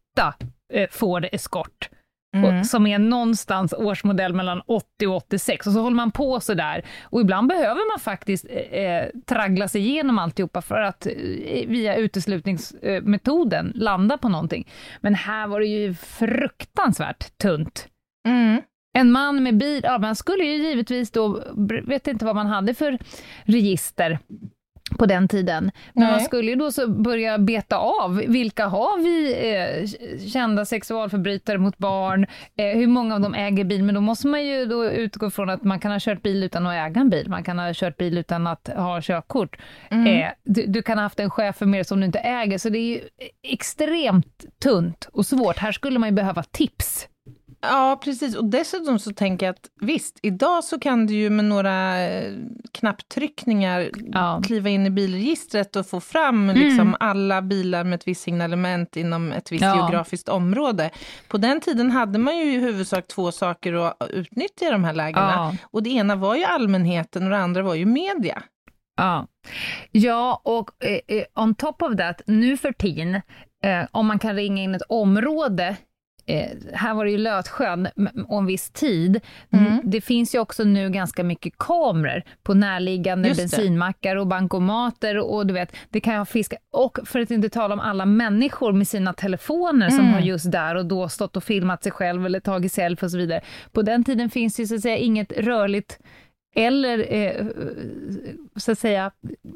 [0.74, 1.90] eh, får eskort.
[2.34, 2.64] Mm.
[2.64, 5.68] som är någonstans årsmodell mellan 80 och 86.
[5.68, 6.86] Och så håller man på så där.
[7.04, 11.14] Och ibland behöver man faktiskt eh, eh traggla sig igenom alltihopa för att eh,
[11.68, 14.68] via uteslutningsmetoden landa på någonting.
[15.02, 17.88] Men här var det ju fruktansvärt tunt.
[18.28, 18.62] Mm.
[18.96, 21.44] En man med bil, ja, man skulle ju givetvis då,
[21.84, 23.00] vet inte vad man hade för
[23.44, 24.20] register,
[25.00, 25.72] på den tiden.
[25.94, 26.12] Men Nej.
[26.12, 29.88] man skulle ju då så börja beta av, vilka har vi eh,
[30.28, 32.26] kända sexualförbrytare mot barn,
[32.58, 35.50] eh, hur många av dem äger bil, men då måste man ju då utgå från
[35.50, 37.98] att man kan ha kört bil utan att äga en bil, man kan ha kört
[37.98, 39.58] bil utan att ha körkort.
[39.90, 40.08] Mm.
[40.08, 42.70] Eh, du, du, kan ha haft en chef för mer som du inte äger, så
[42.70, 43.02] det är ju
[43.44, 45.58] extremt tunt och svårt.
[45.58, 47.08] Här skulle man ju behöva tips
[47.66, 48.36] Ja, precis.
[48.36, 52.34] Och dessutom så tänker jag att visst, idag så kan du ju med några eh,
[52.72, 54.42] knapptryckningar ja.
[54.46, 56.62] kliva in i bilregistret och få fram mm.
[56.62, 59.76] liksom alla bilar med ett visst signalement inom ett visst ja.
[59.76, 60.90] geografiskt område.
[61.28, 64.94] På den tiden hade man ju i huvudsak två saker att utnyttja i de här
[64.94, 65.34] lägena.
[65.34, 65.56] Ja.
[65.72, 68.44] Och det ena var ju allmänheten och det andra var ju media.
[68.98, 69.28] Ja,
[69.92, 73.16] ja och eh, eh on top of that, nu för tiden,
[73.64, 75.78] eh, om man kan ringa in ett område
[76.26, 77.88] Eh, här var det ju Lötsjön
[78.28, 79.20] och en viss tid.
[79.52, 79.82] Mm.
[79.84, 85.54] Det finns ju också nu ganska mycket kameror på närliggande bensinmackar och bankomater och du
[85.54, 86.58] vet, det kan ha fiska.
[86.72, 89.98] Och för att inte tala om alla människor med sina telefoner mm.
[89.98, 93.12] som har just där och då stått och filmat sig själv eller tagit selfie och
[93.12, 93.42] så vidare.
[93.72, 96.00] På den tiden finns det så att säga inget rörligt
[96.56, 97.46] eller eh,
[98.56, 99.12] så att säga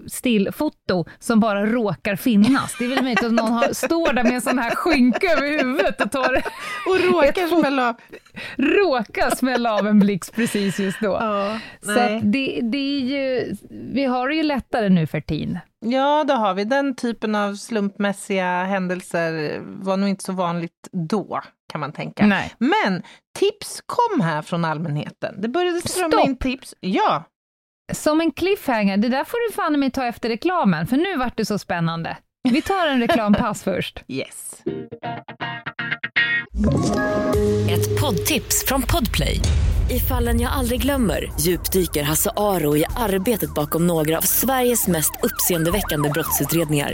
[0.07, 2.75] stillfoto som bara råkar finnas.
[2.79, 5.57] Det är väl möjligt att någon har, står där med en sån här skynke över
[5.63, 6.43] huvudet och tar
[6.89, 7.95] och råkar smälla av.
[8.55, 11.17] Råkar smälla av en blixt precis just då.
[11.21, 15.59] Ja, så det, det är ju, vi har det ju lättare nu för tiden.
[15.79, 16.63] Ja, det har vi.
[16.63, 22.25] Den typen av slumpmässiga händelser var nog inte så vanligt då, kan man tänka.
[22.25, 22.53] Nej.
[22.57, 23.03] Men
[23.39, 25.41] tips kom här från allmänheten.
[25.41, 26.75] Det började strömma in tips.
[26.79, 27.23] Ja.
[27.93, 31.37] Som en cliffhanger, det där får du fan mig ta efter reklamen, för nu vart
[31.37, 32.17] det så spännande.
[32.49, 34.03] Vi tar en reklampass först.
[34.07, 34.61] Yes.
[37.69, 39.39] Ett poddtips från Podplay.
[39.89, 45.11] I fallen jag aldrig glömmer djupdyker Hasse Aro i arbetet bakom några av Sveriges mest
[45.23, 46.93] uppseendeväckande brottsutredningar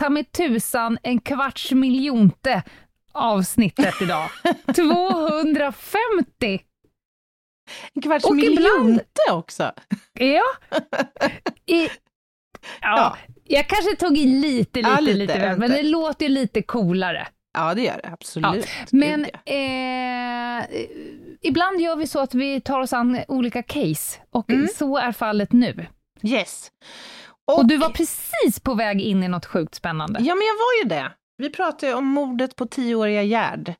[0.00, 2.62] ta mig tusan en kvarts miljonte
[3.12, 4.28] avsnittet idag.
[4.76, 6.60] 250!
[7.94, 9.72] En kvarts Och miljonte ibland- också.
[10.12, 10.42] Ja.
[11.66, 11.88] I, ja.
[12.80, 13.16] Ja.
[13.44, 16.62] Jag kanske tog i lite, lite, Ja, lite, lite, väl, men det låter ju lite
[16.62, 17.28] coolare.
[17.54, 18.66] Ja, det gör det absolut.
[18.92, 19.52] Men ja.
[19.52, 20.64] eh,
[21.40, 24.68] ibland gör vi så att vi tar oss an olika case, och Mm.
[24.74, 25.86] så är fallet nu.
[26.22, 26.70] Yes.
[27.58, 30.20] Och, du var precis på väg in i något sjukt spännande.
[30.22, 31.12] Ja, men jag var ju det.
[31.38, 33.74] Vi pratade ju om mordet på tioåriga Gerd,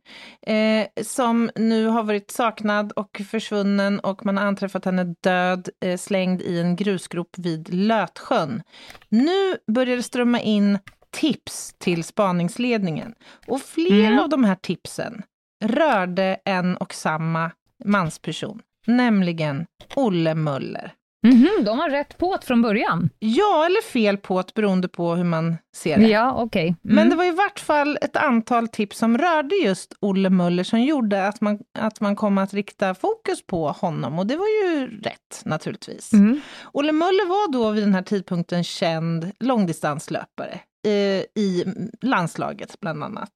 [0.47, 5.97] eh, som nu har varit saknad och försvunnen och man har anträffat henne död, eh,
[5.99, 8.63] slängd i en grusgrop vid Lötsjön.
[9.09, 10.79] Nu börjar det strömma in
[11.11, 13.15] tips till spaningsledningen
[13.47, 14.19] och flera Mm.
[14.19, 15.23] av de här tipsen
[15.65, 17.51] rörde en och samma
[17.85, 20.93] mansperson, nämligen Olle Möller.
[21.23, 23.11] Mhm, de var rätt på det från början.
[23.19, 26.09] Ja, eller fel på det beroende på hur man ser det.
[26.09, 26.63] Ja, okej.
[26.65, 26.77] Mm.
[26.97, 30.83] Men det var i vart fall ett antal tips som rörde just Olle Möller som
[30.83, 35.01] gjorde att man, att man kom att rikta fokus på honom och det var ju
[35.01, 36.13] rätt naturligtvis.
[36.13, 36.41] Mm.
[36.73, 41.65] Olle Möller var då vid den här tidpunkten känd långdistanslöpare eh, i
[42.03, 43.33] landslaget bland annat.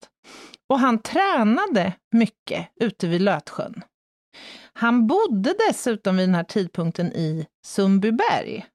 [0.68, 3.82] Och han tränade mycket ute vid Lötsjön.
[4.72, 8.66] Han bodde dessutom vid den här tidpunkten i Sundbyberg.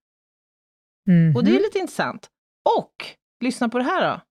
[1.07, 1.35] Mhm.
[1.35, 2.29] Och det är lite intressant.
[2.77, 2.93] Och,
[3.43, 4.21] lyssna på det här då.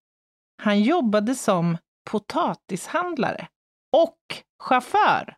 [0.63, 1.79] Han jobbade som
[2.11, 3.49] potatishandlare
[3.97, 4.19] och
[4.63, 5.37] chaufför.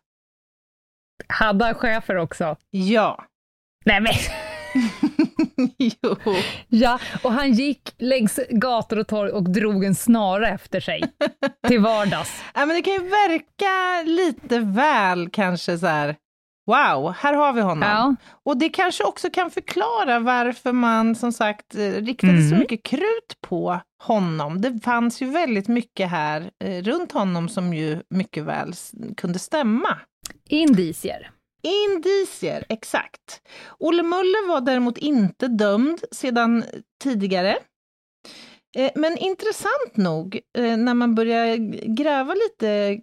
[1.27, 2.55] Hade han chefer också?
[2.69, 3.25] Ja.
[3.85, 4.13] Nej men,
[5.77, 6.15] jo.
[6.67, 11.03] ja, och han gick längs gator och torg och drog en snara efter sig
[11.67, 12.43] till vardags.
[12.53, 16.15] Ja, men det kan ju verka lite väl kanske så här,
[16.67, 17.89] wow, här har vi honom.
[17.89, 18.15] Ja.
[18.45, 22.59] Och det kanske också kan förklara varför man som sagt eh, riktade så Mm.
[22.59, 24.61] mycket krut på honom.
[24.61, 28.73] Det fanns ju väldigt mycket här eh, runt honom som ju mycket väl
[29.17, 29.97] kunde stämma.
[30.49, 31.31] Indicier.
[31.63, 33.41] Indicier, exakt.
[33.79, 36.63] Olle Möller var däremot inte dömd sedan
[37.03, 37.57] tidigare.
[38.77, 41.55] Eh, Men intressant nog, eh, när man börjar
[41.95, 42.99] gräva lite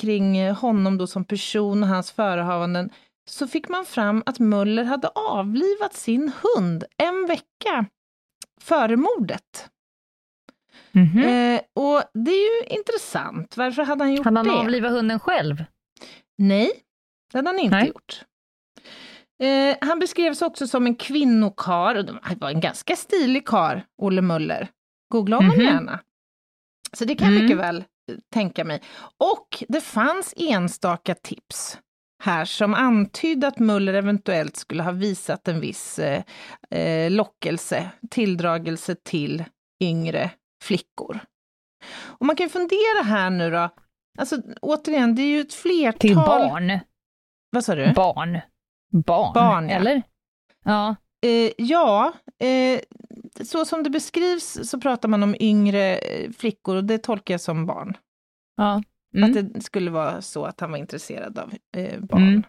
[0.00, 2.90] kring honom då som person och hans förehavanden,
[3.30, 7.86] så fick man fram att Möller hade avlivat sin hund en vecka
[8.60, 9.68] före mordet.
[10.92, 11.18] Mhm.
[11.24, 13.56] Eh, och det är ju intressant.
[13.56, 14.50] Varför hade han gjort han det?
[14.52, 15.64] avlivat hunden själv?
[16.38, 16.70] Nej,
[17.32, 17.88] det hade han inte Nej.
[17.88, 18.22] gjort.
[19.42, 24.22] Eh, han beskrevs också som en kvinnokar och han var en ganska stilig kar, Olle
[24.22, 24.68] Möller.
[25.12, 25.64] Googla honom Mhm.
[25.64, 26.00] gärna.
[26.92, 27.44] Så det kan jag Mm.
[27.44, 28.82] mycket väl eh, tänka mig.
[29.18, 31.78] Och det fanns enstaka tips
[32.22, 36.22] här som antydde att Möller eventuellt skulle ha visat en viss eh,
[36.70, 39.44] eh, lockelse, tilldragelse till
[39.82, 40.30] yngre
[40.64, 41.20] flickor.
[42.02, 43.68] Och man kan ju fundera här nu då,
[44.18, 46.00] alltså återigen, det är ju ett flertal...
[46.00, 46.78] Till barn.
[47.50, 47.92] Vad sa du?
[47.92, 48.38] Barn.
[48.92, 49.76] Barn, Barn, ja.
[49.76, 50.02] eller?
[50.64, 50.96] Ja.
[51.22, 52.80] Eh, ja, eh,
[53.44, 57.40] så som det beskrivs så pratar man om yngre eh, flickor och det tolkar jag
[57.40, 57.96] som barn.
[58.56, 58.82] ja.
[59.14, 59.30] Mm.
[59.30, 62.28] Att det skulle vara så att han var intresserad av eh, barn.
[62.28, 62.42] Mm.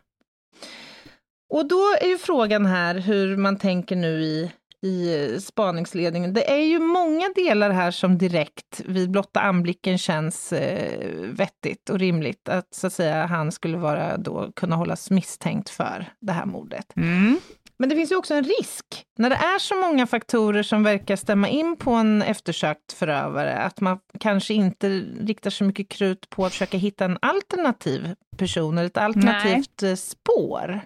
[1.50, 4.52] Och då är ju frågan här hur man tänker nu i,
[4.82, 6.34] i eh, spaningsledningen.
[6.34, 12.00] Det är ju många delar här som direkt vid blotta anblicken känns eh, vettigt och
[12.00, 12.50] rimligt.
[12.50, 16.86] Att så att säga han skulle vara då kunna hållas misstänkt för det här mordet.
[16.96, 17.40] Mm.
[17.78, 21.16] Men det finns ju också en risk när det är så många faktorer som verkar
[21.16, 24.90] stämma in på en eftersökt förövare, att man kanske inte
[25.20, 29.96] riktar så mycket krut på att försöka hitta en alternativ person eller ett alternativt eh,
[29.96, 30.82] spår.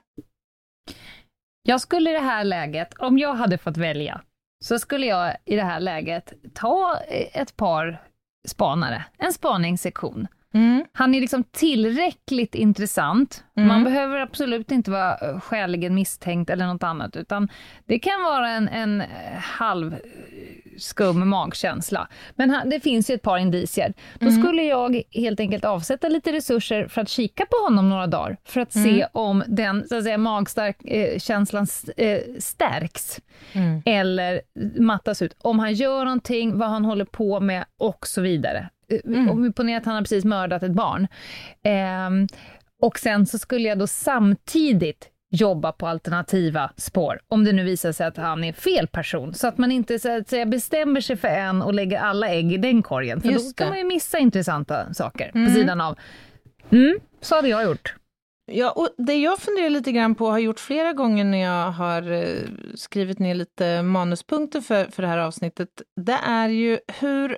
[1.67, 4.21] Jag skulle i det här läget, om jag hade fått välja,
[4.63, 6.97] så skulle jag i det här läget ta
[7.33, 8.01] ett par
[8.47, 10.27] spanare, en spaningssektion.
[10.93, 13.43] Han är liksom tillräckligt intressant.
[13.57, 13.67] Mm.
[13.67, 17.49] Man behöver absolut inte vara eh, skäligen misstänkt eller något annat, utan
[17.85, 19.99] det kan vara en, en eh, halv eh,
[20.77, 22.07] skum magkänsla.
[22.35, 23.93] Men det finns ju ett par indicier.
[24.19, 24.41] Då Mm.
[24.43, 28.61] skulle jag helt enkelt avsätta lite resurser för att kika på honom några dagar, för
[28.61, 28.85] att Mm.
[28.95, 33.19] se om den så att säga, magkänslan eh, stärks
[33.53, 33.81] Mm.
[33.85, 34.41] eller
[34.81, 35.35] mattas ut.
[35.41, 38.69] Om han gör någonting, vad han håller på med och så vidare.
[38.91, 39.29] Eh, Mm.
[39.29, 41.07] Om vi ponerar att han har precis mördat ett barn.
[41.63, 42.27] Ehm,
[42.81, 47.91] och sen så skulle jag då samtidigt jobba på alternativa spår, om det nu visar
[47.91, 51.15] sig att han är fel person, så att man inte så att säga, bestämmer sig
[51.17, 53.71] för en och lägger alla ägg i den korgen, för Just då kan det.
[53.71, 55.47] man ju missa intressanta saker Mm.
[55.47, 55.97] på sidan av.
[56.71, 57.95] Mm, så hade jag gjort.
[58.51, 62.11] Ja, och det jag funderar lite grann på, har gjort flera gånger när jag har
[62.11, 62.25] eh,
[62.75, 65.69] skrivit ner lite manuspunkter för, för det här avsnittet,
[66.01, 67.37] det är ju hur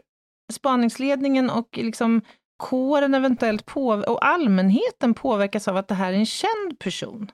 [0.53, 2.21] spaningsledningen och liksom
[2.57, 7.31] kåren eventuellt på, och allmänheten påverkas av att det här är en känd person.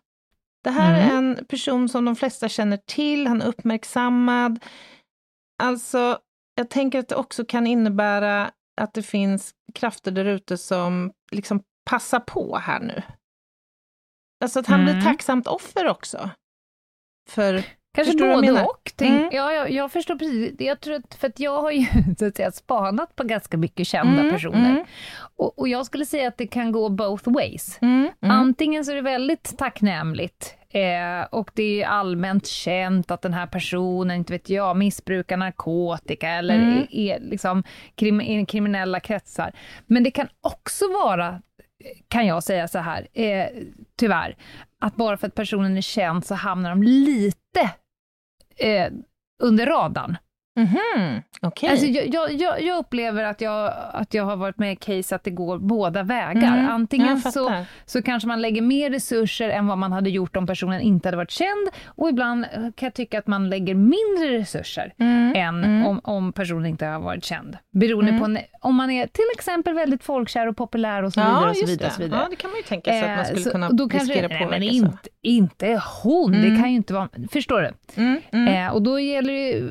[0.64, 1.10] Det här mm.
[1.10, 4.64] är en person som de flesta känner till, han är uppmärksammad.
[5.64, 6.20] Alltså,
[6.56, 8.52] jag tänker att det också kan innebära
[8.82, 13.02] att det finns krafter där ute som liksom passar på här nu.
[14.44, 14.94] Alltså att han mm.
[14.94, 16.30] blir tacksamt offer också.
[17.30, 17.64] För
[17.96, 18.92] Kanske både och.
[18.96, 19.30] Tänk, mm.
[19.32, 20.54] ja, jag, jag, förstår precis.
[20.60, 21.86] Jag tror att, för att jag har ju
[22.20, 24.32] så att säga, spanat på ganska mycket kända mm.
[24.32, 24.70] personer.
[24.70, 24.84] Mm.
[25.36, 27.78] Och, och, jag skulle säga att det kan gå both ways.
[27.82, 28.38] Mm, mm.
[28.38, 33.48] Antingen så är det väldigt tacknämligt eh, och det är allmänt känt att den här
[33.48, 36.78] personen, inte vet jag, missbrukar narkotika eller mm.
[36.78, 37.64] är, är liksom
[37.96, 39.52] krim, i kriminella kretsar.
[39.86, 41.42] Men det kan också vara
[42.08, 43.48] kan jag säga så här, eh,
[44.00, 44.36] tyvärr,
[44.80, 47.70] att bara för att personen är känd så hamnar de lite
[48.58, 48.90] eh,
[49.44, 50.18] under radarn.
[50.56, 51.22] Mm -hmm.
[51.42, 51.70] okay.
[51.70, 55.24] alltså, jag, jag, jag, upplever att jag, att jag har varit med i case att
[55.24, 56.58] det går båda vägar.
[56.58, 56.70] Mm.
[56.70, 60.82] Antingen så, så kanske man lägger mer resurser än vad man hade gjort om personen
[60.82, 65.34] inte hade varit känd och ibland kan jag tycka att man lägger mindre resurser mm.
[65.36, 65.86] än mm.
[65.86, 67.58] Om, om personen inte har varit känd.
[67.72, 68.44] Beroende på mm.
[68.62, 71.42] om man är till exempel väldigt folkkär och populär och så vidare.
[71.42, 72.22] Ja, och så vidare, och så vidare.
[72.22, 74.28] Ja, det kan man ju tänka sig att man skulle eh, kunna då kanske, riskera
[74.28, 74.50] påverka.
[74.50, 76.62] Nej, men inte, inte hon, det mm.
[76.62, 77.10] kan ju inte vara...
[77.32, 78.02] Förstår du?
[78.02, 79.70] Mm, eh, och då, gäller det,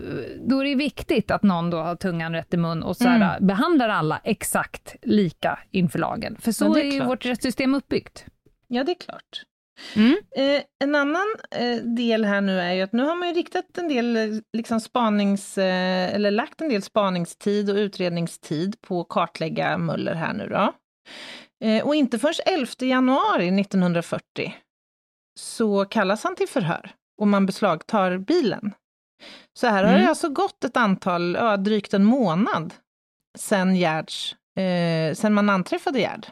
[0.48, 3.36] då är det viktigt att någon då har tungan rätt i mun och så här,
[3.36, 3.46] mm.
[3.46, 6.36] behandlar alla exakt lika inför lagen.
[6.40, 8.26] För så är, är ju vårt rättssystem uppbyggt.
[8.68, 9.42] Ja, det är klart.
[9.96, 10.16] Mm.
[10.36, 13.78] Eh, en annan eh, del här nu är ju att nu har man ju riktat
[13.78, 19.08] en del eh, liksom spanings, eh, eller lagt en del spaningstid och utredningstid på att
[19.08, 20.72] kartlägga Möller här nu då.
[21.64, 24.54] Eh, och inte förrän 11 januari 1940
[25.40, 28.74] så kallas han till förhör och man beslagtar bilen.
[29.54, 29.92] Så här mm.
[29.92, 32.74] har det alltså gått ett antal, ja, drygt en månad
[33.38, 36.26] sen Gerds, eh, sen man anträffade Gerd.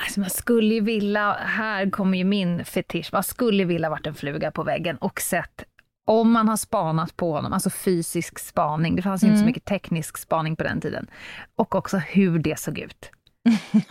[0.00, 4.14] Alltså man skulle ju vilja, här kommer ju min fetisch, man skulle vilja varit en
[4.14, 5.64] fluga på väggen och sett
[6.06, 9.30] om man har spanat på honom, alltså fysisk spaning, det fanns mm.
[9.30, 9.46] inte så mm.
[9.46, 11.10] mycket teknisk spaning på den tiden,
[11.56, 13.10] och också hur det såg ut.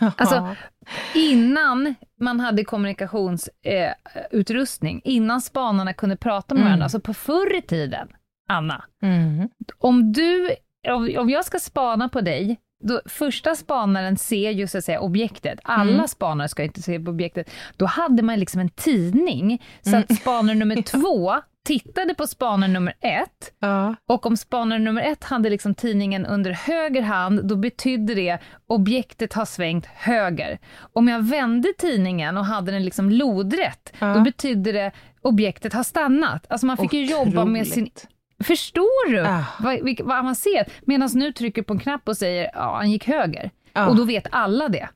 [0.16, 0.56] alltså,
[1.14, 6.68] innan man hade kommunikationsutrustning, eh, innan spanarna kunde prata med mm.
[6.68, 8.08] varandra, alltså på förr i tiden,
[8.48, 9.48] Anna, mm.
[9.78, 10.48] om du,
[10.88, 15.00] om, om jag ska spana på dig, då, första spanaren ser ju så att säga
[15.00, 16.08] objektet, alla mm.
[16.08, 20.16] spanare ska inte se på objektet, då hade man liksom en tidning, så att mm.
[20.20, 23.94] spanare nummer två tittade på spanare nummer ett, ja.
[24.06, 29.32] och om spanare nummer ett hade liksom tidningen under höger hand, då betydde det objektet
[29.32, 30.58] har svängt höger.
[30.92, 34.14] Om jag vände tidningen och hade den liksom lodrätt, ja.
[34.14, 36.46] då betydde det objektet har stannat.
[36.48, 37.10] Alltså man fick Otroligt.
[37.10, 37.90] ju jobba med sin
[38.44, 39.44] Förstår du ah.
[39.60, 40.68] vad, vad avancerat?
[40.82, 43.50] Medan nu trycker på en knapp och säger ja, han gick höger.
[43.72, 43.86] Ah.
[43.86, 44.88] Och då vet alla det.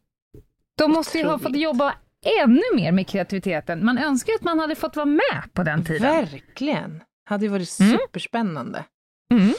[0.78, 1.94] De måste ju ha fått jobba
[2.42, 3.84] ännu mer med kreativiteten.
[3.84, 6.02] Man önskar att man hade fått vara med på den tiden.
[6.02, 7.02] Verkligen.
[7.24, 7.98] hade ju varit mm.
[7.98, 8.84] superspännande.
[9.32, 9.54] Mm.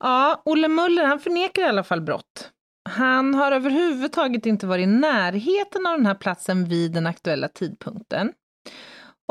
[0.00, 2.50] Ja, Olle Muller han förnekar i alla fall brott.
[2.88, 8.32] Han har överhuvudtaget inte varit i närheten av den här platsen vid den aktuella tidpunkten.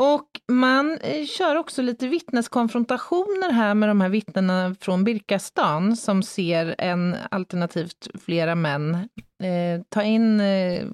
[0.02, 6.22] Och man eh, kör också lite vittneskonfrontationer här med de här vittnena från Birkastan som
[6.22, 9.08] ser en, alternativt flera män,
[9.40, 10.86] eh, ta in eh,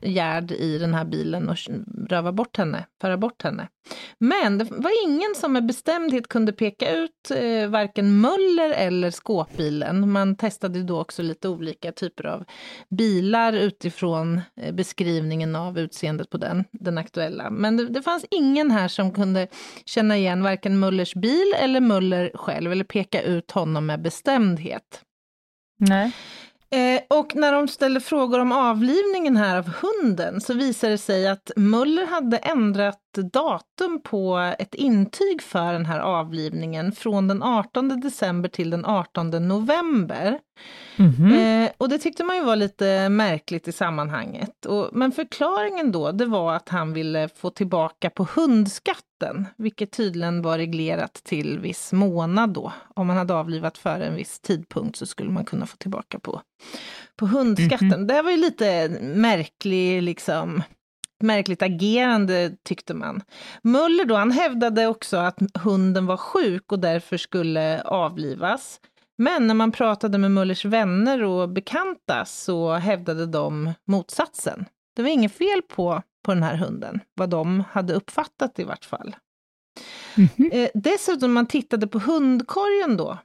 [0.00, 1.56] Gerd i den här bilen och
[2.08, 3.68] röva bort henne, föra bort henne.
[4.18, 10.12] Men det var ingen som med bestämdhet kunde peka ut eh, varken Möller eller skåpbilen.
[10.12, 12.44] Man testade då också lite olika typer av
[12.88, 17.50] bilar utifrån eh, beskrivningen av utseendet på den, den aktuella.
[17.50, 19.48] Men det, det fanns ingen här som kunde
[19.84, 25.02] känna igen varken Möllers bil eller Möller själv eller peka ut honom med bestämdhet.
[25.78, 26.12] Nej.
[26.76, 31.28] Eh, och när de ställer frågor om avlivningen här av hunden så visar det sig
[31.28, 38.00] att Möller hade ändrat datum på ett intyg för den här avlivningen från den 18
[38.00, 40.38] december till den 18 november.
[40.96, 41.64] Mm -hmm.
[41.64, 44.66] eh, och det tyckte man ju var lite märkligt i sammanhanget.
[44.66, 50.42] Och, men förklaringen då, det var att han ville få tillbaka på hundskatten, vilket tydligen
[50.42, 52.72] var reglerat till viss månad då.
[52.94, 56.40] Om man hade avlivat före en viss tidpunkt så skulle man kunna få tillbaka på,
[57.16, 57.92] på hundskatten.
[57.92, 58.08] Mm -hmm.
[58.08, 60.62] Det var ju lite märklig liksom
[61.22, 63.22] märkligt agerande tyckte man.
[63.62, 68.80] Möller då, han hävdade också att hunden var sjuk och därför skulle avlivas.
[69.18, 74.64] Men när man pratade med Möllers vänner och bekanta så hävdade de motsatsen.
[74.96, 78.84] Det var inget fel på, på den här hunden, vad de hade uppfattat i vart
[78.84, 79.16] fall.
[80.16, 80.70] Mm -hmm.
[80.74, 83.18] dessutom, man tittade på hundkorgen då,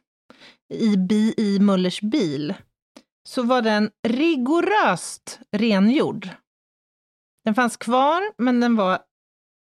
[0.73, 2.53] i, bi, i Möllers bil,
[3.29, 6.29] så var den rigoröst rengjord.
[7.45, 8.99] Den fanns kvar, men den var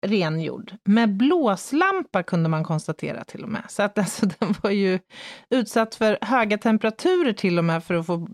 [0.05, 0.73] rengjord.
[0.85, 3.63] Med blåslampa kunde man konstatera till och med.
[3.69, 4.99] Så att alltså, den var ju
[5.49, 8.27] utsatt för höga temperaturer till och med för att få,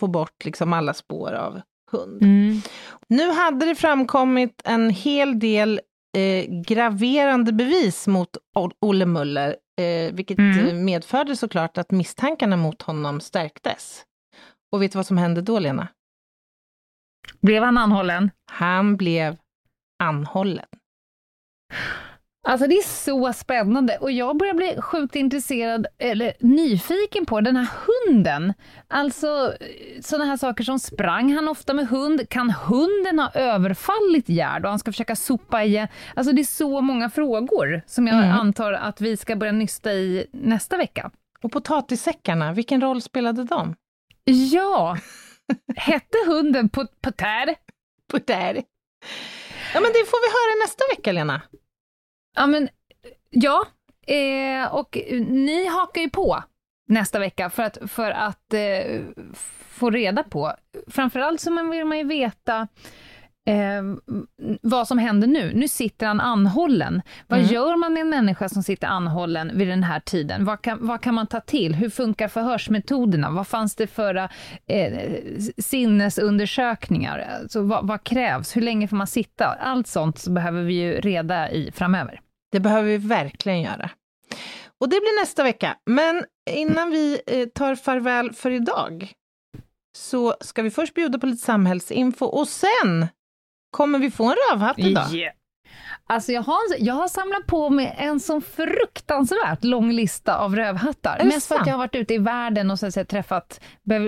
[0.00, 1.60] få bort liksom alla spår av
[1.92, 2.22] hund.
[2.22, 2.60] Mm.
[3.08, 5.80] Nu hade det framkommit en hel del
[6.16, 8.36] eh, graverande bevis mot
[8.80, 10.66] Olle Muller, eh, vilket Mm.
[10.66, 14.02] eh, medförde såklart att misstankarna mot honom stärktes.
[14.72, 15.88] Och vet du vad som hände då, Lena?
[17.40, 18.30] Blev han anhållen?
[18.52, 19.36] Han blev
[20.02, 20.64] anhållen.
[22.48, 27.56] Alltså det är så spännande och jag börjar bli sjukt intresserad, eller nyfiken på den
[27.56, 28.52] här hunden.
[28.88, 29.52] Alltså
[30.00, 32.28] sådana här saker som sprang han ofta med hund?
[32.28, 35.88] Kan hunden ha överfallit Gerd och han ska försöka sopa igen?
[36.14, 38.30] Alltså det är så många frågor som jag Mm.
[38.30, 41.10] antar att vi ska börja nysta i nästa vecka.
[41.42, 43.74] Och potatissäckarna, vilken roll spelade de?
[44.24, 44.96] Ja,
[45.76, 47.56] hette hunden Put- Putter?
[48.26, 48.54] Där.
[49.74, 51.42] Ja, men det får vi höra nästa vecka, Lena.
[52.36, 52.68] Ja, men
[53.30, 53.66] ja,
[54.06, 56.42] eh, och ni hakar ju på
[56.88, 59.00] nästa vecka för att, för att eh,
[59.68, 60.52] få reda på.
[60.86, 62.68] Framförallt så vill man ju veta
[63.46, 63.82] eh,
[64.62, 65.52] vad som händer nu.
[65.54, 67.02] Nu sitter han anhållen.
[67.26, 67.52] Vad Mm.
[67.52, 70.44] gör man med en människa som sitter anhållen vid den här tiden?
[70.44, 71.74] Vad kan, vad kan man ta till?
[71.74, 73.30] Hur funkar förhörsmetoderna?
[73.30, 74.14] Vad fanns det för
[74.66, 74.92] eh,
[75.58, 77.18] sinnesundersökningar?
[77.42, 78.56] Alltså, vad, vad krävs?
[78.56, 79.46] Hur länge får man sitta?
[79.46, 82.20] Allt sånt så behöver vi ju reda i framöver.
[82.52, 83.90] Det behöver vi verkligen göra.
[84.80, 85.76] Och det blir nästa vecka.
[85.90, 89.12] Men innan vi eh, tar farväl för idag
[89.96, 93.06] så ska vi först bjuda på lite samhällsinfo och sen
[93.70, 95.14] kommer vi få en rövhatt idag.
[95.14, 95.32] Yeah.
[96.08, 101.24] Alltså jag har, jag har samlat på mig en så fruktansvärt lång lista av rövhattar.
[101.24, 103.60] Mest för att jag har varit ute i världen och så att träffat,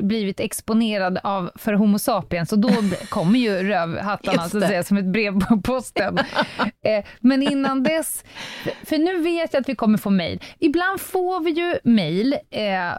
[0.02, 2.68] blivit exponerad av, för Homo sapiens och då
[3.08, 6.18] kommer ju rövhattarna så att säga, som ett brev på posten.
[6.84, 8.24] eh, men innan dess,
[8.64, 10.42] för- för nu vet jag att vi kommer få mejl.
[10.58, 12.92] Ibland får vi ju mejl eh,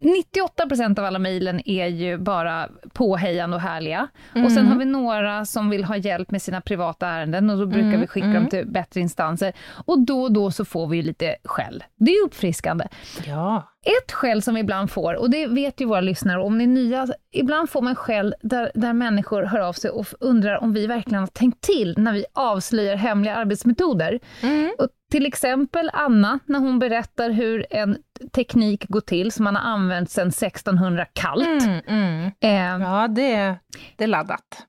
[0.00, 4.08] 98% av alla mejlen är ju bara påhejande och härliga.
[4.34, 4.66] Och sen Mm.
[4.72, 8.00] har vi några som vill ha hjälp med sina privata ärenden och då brukar Mm,
[8.00, 8.40] vi skicka mm.
[8.42, 9.52] dem till bättre instanser.
[9.86, 11.84] Och då och då så får vi ju lite skäll.
[11.96, 12.84] Det är uppfriskande.
[13.26, 13.62] Ja.
[14.04, 16.68] Ett skäll som vi ibland får, och det vet ju våra lyssnare, om ni är
[16.68, 20.86] nya, ibland får man skäll där, där människor hör av sig och undrar om vi
[20.86, 24.20] verkligen har tänkt till när vi avslöjar hemliga arbetsmetoder.
[24.42, 24.70] Mm.
[24.78, 27.98] Och till exempel Anna, när hon berättar hur en
[28.32, 31.62] teknik går till som man har använt sedan 1600 kallt.
[31.62, 32.30] Mm, mm.
[32.40, 33.56] Eh, Ja, det,
[33.96, 34.66] det är laddat.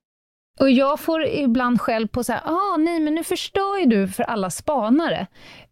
[0.59, 4.07] Och jag får ibland skäll på så här, ah, nej men nu förstör ju du
[4.07, 5.27] för alla spanare.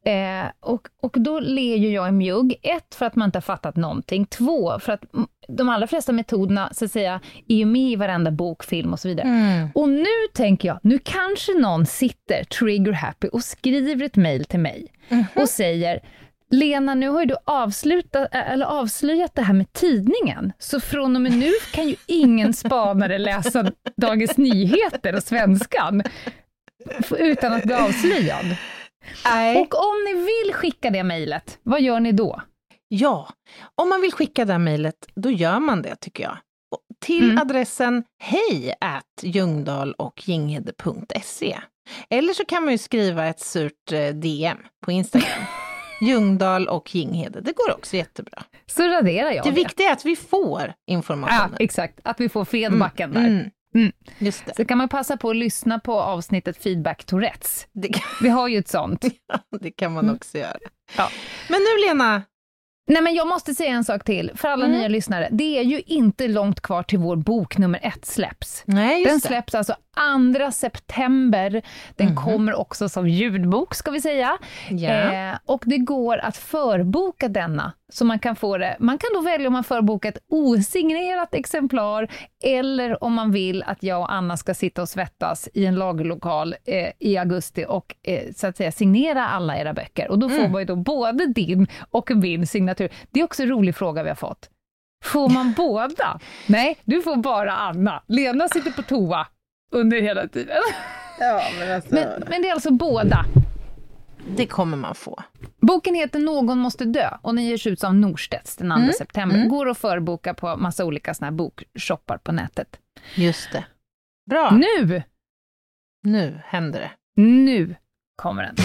[0.05, 2.55] Eh, och, och då ler ju jag i mjugg.
[2.63, 4.25] Ett, för att man inte har fattat någonting.
[4.25, 7.95] Två, för att mm, de allra flesta metoderna, så att säga, är ju med i
[7.95, 9.27] varenda bok, film och så vidare.
[9.27, 9.69] Mm.
[9.75, 14.59] Och nu tänker jag, nu kanske någon sitter trigger happy och skriver ett mejl till
[14.59, 15.25] mig Mhm.
[15.35, 15.99] och säger
[16.51, 21.21] Lena, nu har ju du avslutat, eller avslöjat det här med tidningen, så från och
[21.21, 23.71] med nu kan ju ingen spanare läsa
[24.01, 26.03] Dagens Nyheter och Svenskan
[27.17, 28.45] utan att bli avslöjad.
[29.25, 29.57] Nej.
[29.61, 32.41] Och om ni vill skicka det mejlet, vad gör ni då?
[32.87, 33.29] Ja,
[33.75, 36.37] om man vill skicka det mejlet, då gör man det tycker jag.
[37.05, 37.37] Till Mm.
[37.37, 38.73] adressen hej
[39.97, 41.63] och.
[42.09, 45.43] Eller så kan man ju skriva ett surt eh, DM på Instagram.
[46.01, 48.43] Ljungdahl och Ginghede, det går också jättebra.
[48.65, 49.55] Så raderar jag Det det.
[49.55, 51.55] viktiga är att vi får Ja, informationen.
[51.59, 51.99] exakt.
[52.03, 53.19] Att vi får feedbacken där.
[53.27, 53.49] Mm.
[53.75, 53.91] Mm.
[54.19, 54.55] Just det.
[54.55, 57.67] Så kan man passa på att lyssna på avsnittet Feedback Tourettes.
[57.93, 59.05] Kan, Vi har ju ett sånt.
[59.61, 60.15] det kan man Mm.
[60.15, 60.57] också göra.
[60.97, 61.09] Ja.
[61.49, 62.21] Men nu Lena,
[62.89, 64.77] Nej, men jag måste säga en sak till för alla Mm.
[64.77, 65.29] nya lyssnare.
[65.31, 68.63] Det är ju inte långt kvar till vår bok nummer ett släpps.
[68.65, 69.27] nej Den just det.
[69.27, 69.75] släpps alltså
[70.37, 71.61] 2 september.
[71.95, 72.15] Den Mhm.
[72.15, 74.37] kommer också som ljudbok, ska vi säga.
[74.69, 74.89] Ja.
[74.89, 78.75] Eh, och det går att förboka denna, så man kan få det.
[78.79, 82.07] Man kan då välja om man förbokar ett osignerat exemplar,
[82.43, 86.55] eller om man vill att jag och Anna ska sitta och svettas i en lagerlokal
[86.65, 90.09] eh, i augusti och eh, så att säga signera alla era böcker.
[90.11, 90.51] Och då får Mm.
[90.51, 92.89] man ju då både din och min signatur.
[93.11, 94.49] Det är också en rolig fråga vi har fått.
[95.03, 96.19] Får man båda?
[96.47, 98.03] Nej, du får bara Anna.
[98.07, 99.27] Lena sitter på toa
[99.71, 100.55] under hela tiden.
[101.19, 103.25] ja, men alltså, Men, men det är alltså båda.
[104.35, 105.23] det kommer man få.
[105.61, 109.35] Boken heter Någon måste dö och den ges ut av Norstedts den 2 Mm, september.
[109.35, 109.49] mm.
[109.49, 112.79] Går att förboka på massa olika såna här bokshoppar på nätet.
[113.15, 113.65] Just det.
[114.29, 115.03] Bra, Nu,
[116.03, 116.91] nu händer det.
[117.21, 117.75] nu
[118.15, 118.55] kommer den.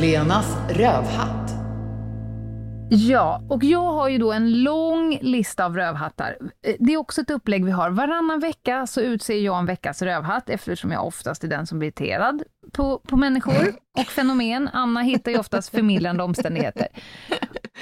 [0.00, 1.53] Lenas rövhatt.
[2.94, 6.36] Ja, och jag har ju då en lång lista av rövhattar.
[6.66, 7.90] Eh, det är också ett upplägg vi har.
[7.90, 11.88] Varannan vecka så utser jag en veckas rövhatt eftersom jag oftast är den som blir
[11.88, 12.42] irriterad
[12.72, 14.68] på, på människor och fenomen.
[14.72, 16.88] Anna hittar ju oftast förmildrande omständigheter.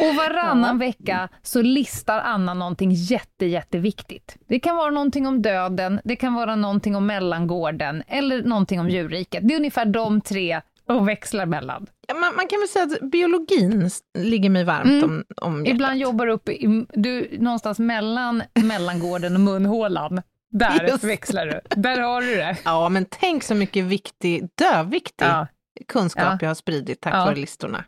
[0.01, 4.37] Och varannan vecka så listar Anna någonting jätte, jätteviktigt.
[4.49, 8.89] Det kan vara någonting om döden, det kan vara någonting om mellangården eller någonting om
[8.89, 9.49] djurriket.
[9.49, 11.87] Det är ungefär de tre och växlar mellan.
[12.09, 15.05] Ja, man, man, kan väl säga att biologin ligger mig varmt mm.
[15.05, 15.75] om, om hjärtat.
[15.75, 20.23] Ibland jobbar du upp i, du, någonstans mellan mellangården och munhålan.
[20.51, 21.05] Där Just.
[21.05, 21.61] växlar du.
[21.83, 22.57] Där har du det.
[22.65, 25.47] Ja, men tänk så mycket viktig, döviktig ja.
[25.89, 26.39] kunskap ja.
[26.41, 27.25] jag har spridit tack ja.
[27.25, 27.85] vare listorna.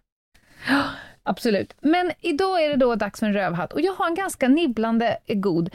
[1.22, 1.76] Absolut.
[1.80, 5.16] Men idag är det då dags för en rövhatt och jag har en ganska nibblande
[5.28, 5.70] god.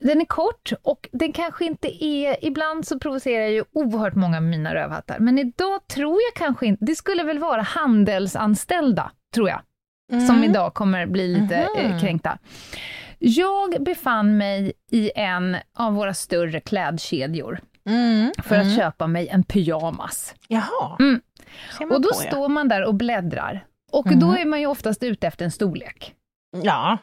[0.00, 2.44] Den är kort och den kanske inte är...
[2.44, 6.66] Ibland så provocerar jag ju oerhört många med mina rövhattar, men idag tror jag kanske
[6.66, 6.84] inte...
[6.84, 9.60] Det skulle väl vara handelsanställda, tror jag,
[10.12, 10.26] mm.
[10.26, 12.00] som idag kommer bli lite mm.
[12.00, 12.38] kränkta.
[13.18, 18.32] Jag befann mig i en av våra större klädkedjor mm.
[18.42, 18.76] för att mm.
[18.76, 20.34] köpa mig en pyjamas.
[20.48, 20.96] Jaha.
[21.00, 21.20] Mm.
[21.80, 24.40] Och då på, står man där och bläddrar och då mm.
[24.40, 26.14] är man ju oftast ute efter en storlek.
[26.62, 26.98] Ja.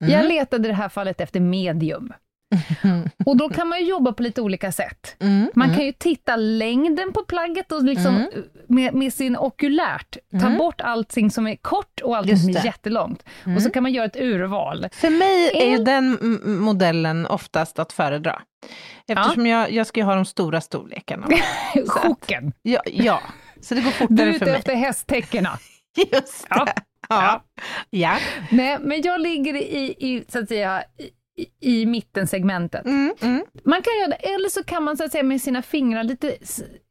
[0.00, 0.12] Mm.
[0.12, 2.12] Jag letade i det här fallet efter medium.
[3.26, 5.16] Och då kan man ju jobba på lite olika sätt.
[5.20, 5.76] Mm, man mm.
[5.76, 8.28] kan ju titta längden på plagget och liksom mm.
[8.66, 10.58] med, med, sin okulärt ta mm.
[10.58, 13.22] bort allting som är kort och allting som är jättelångt.
[13.22, 13.70] Och så mm.
[13.70, 14.86] kan man göra ett urval.
[14.92, 18.42] För mig är ju den modellen oftast att föredra.
[19.08, 19.60] Eftersom ja.
[19.60, 21.26] jag, jag ska ju ha de stora storlekarna.
[21.86, 22.52] Chocken!
[22.62, 23.20] Ja, ja,
[23.60, 24.38] så det går fortare för mig.
[24.38, 25.58] Du är ute efter hästtäckena.
[26.12, 26.56] Just det.
[26.56, 26.66] Ja.
[27.10, 27.44] Ja.
[27.90, 28.16] ja.
[28.50, 30.84] Nej, men jag ligger i, i så att säga,
[31.36, 32.86] i, i mittensegmentet.
[32.86, 33.44] Mm, mm.
[33.64, 36.36] Man kan göra det, eller så kan man så att säga med sina fingrar lite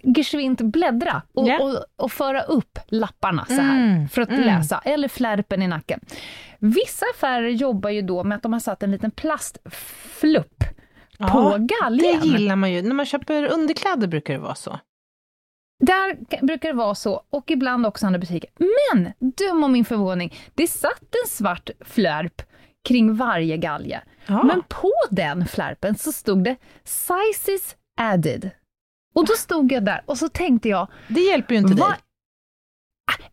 [0.04, 1.62] geschwint bläddra och, yeah.
[1.62, 4.42] och, och, föra upp lapparna så här mm, för att mm.
[4.42, 6.00] läsa, eller flärpen i nacken.
[6.60, 10.64] Vissa affärer jobbar ju då med att de har satt en liten plastflupp
[11.18, 12.20] ja, på galgen.
[12.22, 12.82] Det gillar man ju.
[12.82, 14.80] När man köper underkläder brukar det vara så.
[15.80, 18.50] Där brukar det vara så, och ibland också andra butiker.
[18.58, 22.42] Men, döm om min förvåning, det satt en svart flärp
[22.88, 24.02] kring varje galge.
[24.26, 24.44] Ja.
[24.44, 28.50] Men på den flärpen så stod det “Sizes added”.
[29.14, 30.88] Och då stod jag där och så tänkte jag...
[31.08, 31.84] Det hjälper ju inte dig.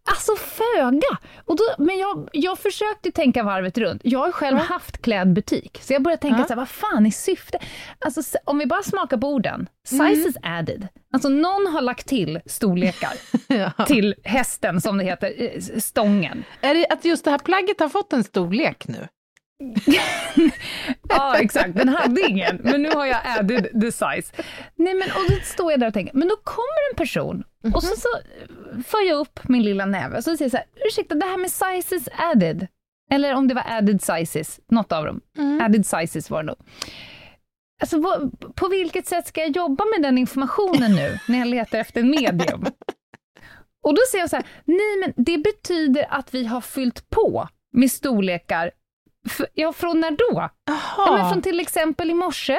[0.05, 1.19] Alltså föga!
[1.45, 4.01] Och då, men jag, jag försökte tänka varvet runt.
[4.05, 4.65] Jag har själv ja.
[4.65, 6.45] haft klädbutik, så jag började tänka ja.
[6.45, 7.63] så här, vad fan är syftet?
[7.99, 9.69] Alltså, om vi bara smakar på orden.
[9.87, 10.59] Sizes mm.
[10.59, 10.89] added.
[11.13, 13.13] Alltså någon har lagt till storlekar
[13.79, 13.85] ja.
[13.87, 16.45] till hästen, som det heter, eh, stången.
[16.61, 19.09] Är det att just det här plagget har fått en storlek nu?
[21.09, 21.75] ja, exakt.
[21.75, 24.43] Den hade ingen, men nu har jag added the size.
[24.77, 27.45] Nej, men och då står jag där och tänker, men då kommer en person
[27.75, 28.09] och så, så
[28.87, 31.39] för jag upp min lilla näve och så säger jag så här, ursäkta, det här
[31.39, 32.67] med sizes added,
[33.11, 35.21] eller om det var added sizes, något av dem.
[35.39, 35.61] Mm.
[35.61, 36.57] Added sizes var det nog.
[37.81, 38.03] Alltså,
[38.55, 42.11] på vilket sätt ska jag jobba med den informationen nu, när jag letar efter en
[42.11, 42.67] medium?
[43.83, 47.49] Och då säger jag så här, nej men det betyder att vi har fyllt på
[47.73, 48.71] med storlekar
[49.55, 50.51] Ja, från när då?
[50.97, 52.59] Ja, men från till exempel i morse.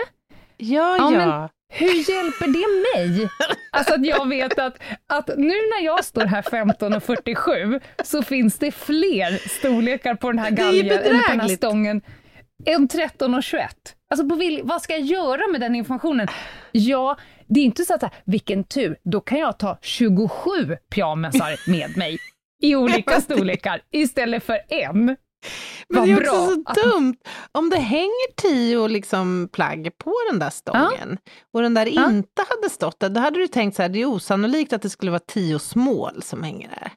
[0.58, 1.12] Ja, ja.
[1.12, 1.50] ja.
[1.74, 3.30] hur hjälper det mig?
[3.72, 8.72] Alltså att jag vet att, att nu när jag står här 15.47 så finns det
[8.72, 12.02] fler storlekar på den här galgen, eller på den här stången,
[12.66, 13.68] än 13.21.
[14.10, 16.28] Alltså på vil, vad ska jag göra med den informationen?
[16.72, 20.30] Ja, det är inte så att, så här, vilken tur, då kan jag ta 27
[20.90, 22.18] pyjamasar med mig
[22.62, 25.16] i olika storlekar istället för en.
[25.90, 27.16] Men det är också så dumt.
[27.52, 31.32] Om det hänger tio liksom plagg på den där stången ja.
[31.54, 32.10] och den där ja.
[32.10, 34.90] inte hade stått där, då hade du tänkt så här, det är osannolikt att det
[34.90, 36.92] skulle vara tio smål som hänger där.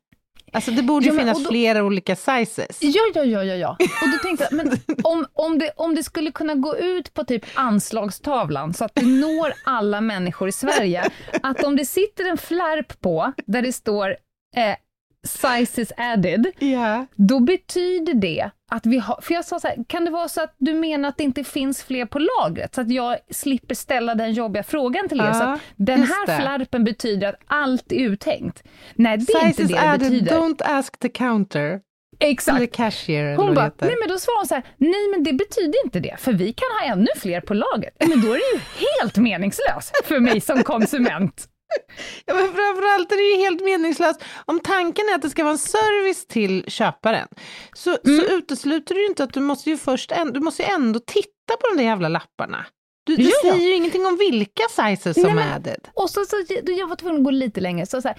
[0.52, 2.78] Alltså det borde ju ja, finnas då, flera olika sizes.
[2.80, 3.76] Ja, ja, ja, ja, ja.
[3.80, 4.72] Och då tänkte jag, men
[5.02, 9.06] om, om, det, om det skulle kunna gå ut på typ anslagstavlan så att det
[9.06, 11.10] når alla människor i Sverige,
[11.42, 14.16] att om det sitter en flärp på där det står
[14.56, 14.76] eh,
[15.26, 17.04] sizes added, yeah.
[17.14, 19.20] då betyder det att vi har...
[19.22, 21.44] För jag sa så här, kan det vara så att du menar att det inte
[21.44, 25.34] finns fler på lagret, så att jag slipper ställa den jobbiga frågan till er, ja,
[25.34, 26.36] så att den här det.
[26.36, 28.62] flärpen betyder att allt är uttänkt.
[28.94, 30.38] Nej, det är sizes inte det added, det betyder.
[30.38, 31.80] Don't ask the counter.
[32.20, 32.76] Exakt.
[32.76, 33.36] Cashier.
[33.36, 36.16] Hon bara, nej men då svarar hon så här, nej men det betyder inte det,
[36.18, 37.94] för vi kan ha ännu fler på lagret.
[37.98, 38.60] Men då är det ju
[39.00, 41.48] helt meningslöst för mig som konsument.
[42.26, 44.24] Ja, men framförallt är det ju helt meningslöst.
[44.44, 47.28] Om tanken är att det ska vara en service till köparen
[47.72, 48.20] så, mm.
[48.20, 51.56] så utesluter det ju inte att du måste ju först du måste ju ändå titta
[51.60, 52.66] på de där jävla lapparna.
[53.04, 55.88] Du, det säger ju ingenting om vilka sizes som är added.
[55.94, 57.86] Och så, så, jag var tvungen att gå lite längre.
[57.86, 58.18] Så, så här,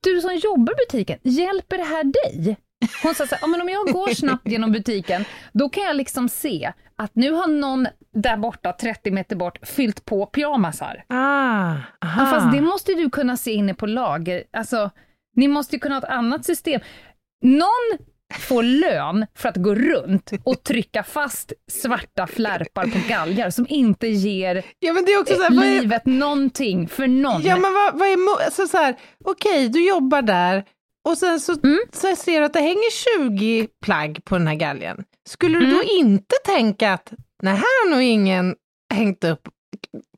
[0.00, 2.56] du som jobbar i butiken, hjälper det här dig?
[3.02, 6.28] Hon sa så här, men om jag går snabbt genom butiken, då kan jag liksom
[6.28, 11.04] se att nu har någon där borta, 30 meter bort, fyllt på pyjamasar.
[11.08, 11.82] Ah, aha.
[12.00, 14.42] Ja, fast det måste du kunna se inne på lager.
[14.52, 14.90] Alltså,
[15.36, 16.80] ni måste ju kunna ha ett annat system.
[17.42, 17.98] Någon
[18.38, 24.06] får lön för att gå runt och trycka fast svarta flärpar på galgar som inte
[24.08, 27.42] ger ja, men det är också så här, vad är, livet någonting för någon.
[27.42, 30.64] ja, men vad, vad är, alltså så här, okej, du jobbar där
[31.08, 31.78] och sen så, Mm.
[31.92, 35.04] så ser att det hänger 20 plagg på den här galgen.
[35.28, 35.76] Skulle du Mm.
[35.76, 37.12] då inte tänka att,
[37.42, 38.56] nej, här har nog ingen
[38.94, 39.48] hängt upp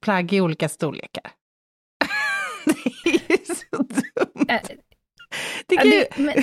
[0.03, 1.31] plagg i olika storlekar?
[2.65, 4.47] det är ju så dumt.
[4.49, 4.61] Äh,
[5.67, 6.35] Det kan ju, men,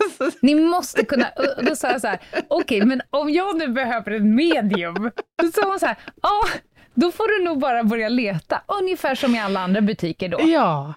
[0.00, 1.28] alltså, ni måste kunna...
[1.28, 5.10] och Då sa jag så här, okej, men om jag nu behöver en medium,
[5.42, 6.44] då sa hon så här, ja,
[6.94, 10.38] då får du nog bara börja leta, ungefär som i alla andra butiker då.
[10.40, 10.94] ja.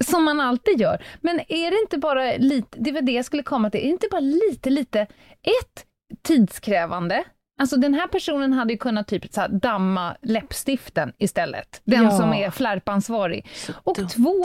[0.00, 1.02] Som man alltid gör.
[1.20, 3.90] Men är det inte bara lite, det var det jag skulle komma till, är det
[3.90, 5.86] inte bara lite, lite, ett,
[6.22, 7.24] tidskrävande,
[7.60, 11.80] Alltså den här personen hade ju kunnat typ så här, damma läppstiften istället.
[11.84, 12.10] Den Ja.
[12.10, 13.46] som är flärpansvarig.
[13.84, 14.08] Och dumt.
[14.08, 14.44] två,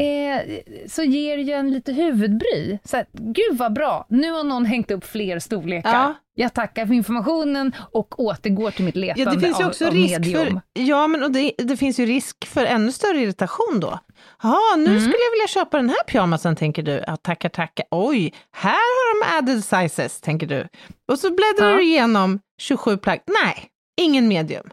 [0.00, 0.40] eh,
[0.88, 2.78] så ger ju en lite huvudbry.
[2.84, 5.90] Så här, Gud vad bra, nu har någon hängt upp fler storlekar.
[5.92, 6.14] Ja.
[6.36, 9.86] Jag tackar för informationen och återgår till mitt letande Ja, det finns ju av, också
[9.86, 10.46] av risk medium.
[10.46, 13.98] för, ja, men och det, det finns ju risk för ännu större irritation då.
[14.42, 15.00] Ja, nu Mm.
[15.00, 17.04] skulle jag vilja köpa den här pyjamasen, tänker du.
[17.06, 17.86] Ja, tackar, tackar.
[17.90, 20.68] Oj, här har de added sizes, tänker du.
[21.12, 21.76] Och så bläddrar Ja.
[21.76, 23.20] du igenom 27 plagg.
[23.44, 23.68] Nej,
[24.00, 24.66] ingen medium.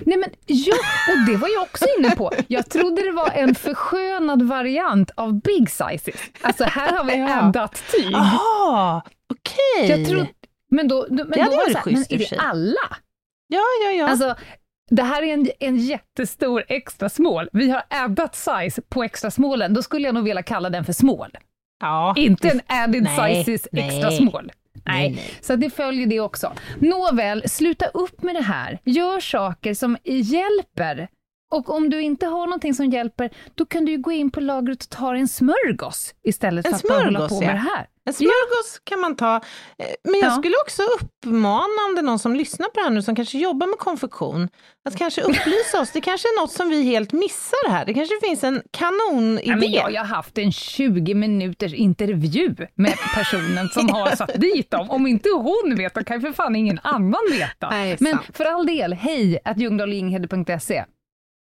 [0.00, 0.74] Nej men ja,
[1.12, 2.32] och det var jag också inne på.
[2.48, 6.20] Jag trodde det var en förskönad variant av big sizes.
[6.40, 7.40] Alltså här har vi Ja.
[7.42, 8.10] addat tyg.
[8.12, 9.02] Jaha,
[9.34, 10.06] okej.
[10.06, 10.26] Tror,
[10.70, 12.38] men då, då, men Det då var det så här, men är det sig.
[12.38, 12.96] alla?
[13.46, 14.08] Ja, ja, ja.
[14.08, 14.34] Alltså,
[14.90, 17.48] det här är en, en jättestor extra small.
[17.52, 19.74] Vi har addat size på extra smallen.
[19.74, 21.30] Då skulle jag nog vilja kalla den för small.
[21.80, 22.14] ja.
[22.16, 23.86] Inte en added Nej, sizes nej.
[23.88, 24.52] extra small.
[24.74, 25.30] Nej, Nej, nej.
[25.40, 26.52] så det följer det också.
[26.78, 28.78] Nåväl, sluta upp med det här.
[28.84, 31.08] Gör saker som hjälper.
[31.50, 34.40] Och om du inte har någonting som hjälper, då kan du ju gå in på
[34.40, 37.52] lagret och ta en smörgås istället En för att bara hålla smörgås, på med ja.
[37.52, 37.86] det här.
[38.04, 39.36] En smörgås kan man ta.
[39.36, 39.40] Eh,
[40.04, 40.36] Men jag Ja.
[40.38, 43.38] skulle också uppmana om det är någon som lyssnar på det här nu som kanske
[43.38, 44.48] jobbar med konfektion,
[44.88, 45.90] att kanske upplysa oss.
[45.92, 47.84] Det kanske är något som vi helt missar här.
[47.86, 49.42] Det kanske finns en kanonidé.
[49.48, 54.70] Ja, men jag har haft en 20 minuters intervju med personen som har satt dit
[54.70, 54.90] dem.
[54.90, 57.70] Om inte hon vet, då kan ju för fan ingen annan veta.
[57.70, 58.36] Nej, men sant.
[58.36, 60.84] för all del, hej att ljungdahlinghede.se.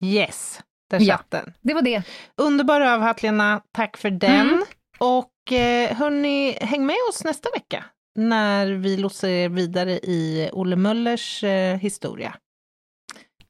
[0.05, 1.17] Yes, där Ja.
[1.17, 1.53] satt den.
[1.61, 2.03] Det var det.
[2.35, 4.47] Underbar rövhatt Lena, tack för den.
[4.49, 4.63] Mm.
[4.99, 7.85] Och eh, hörni, häng med oss nästa vecka
[8.15, 12.35] när vi lossar er vidare i Olle Möllers eh, historia.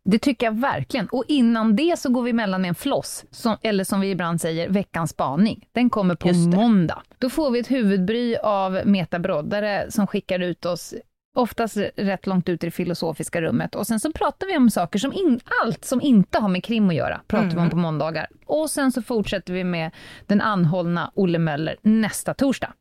[0.09, 1.07] Det tycker jag verkligen.
[1.07, 4.41] Och innan det så går vi emellan med en floss, som, eller som vi ibland
[4.41, 5.67] säger, veckans spaning.
[5.71, 7.03] Den kommer på måndag.
[7.17, 10.93] Då får vi ett huvudbry av Meta Broddare som skickar ut oss
[11.37, 13.75] oftast rätt långt ut i det filosofiska rummet.
[13.75, 16.89] Och sen så pratar vi om saker som in, allt som inte har med krim
[16.89, 18.27] att göra, pratar vi om på måndagar.
[18.45, 19.91] Och sen så fortsätter vi med
[20.25, 22.73] den anhållna Olle Möller nästa torsdag.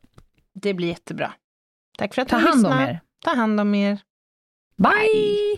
[0.53, 1.31] Det blir jättebra.
[1.97, 2.99] Tack för att Ta du hand om er.
[3.25, 3.99] Ta hand om er.
[4.77, 5.57] Bye!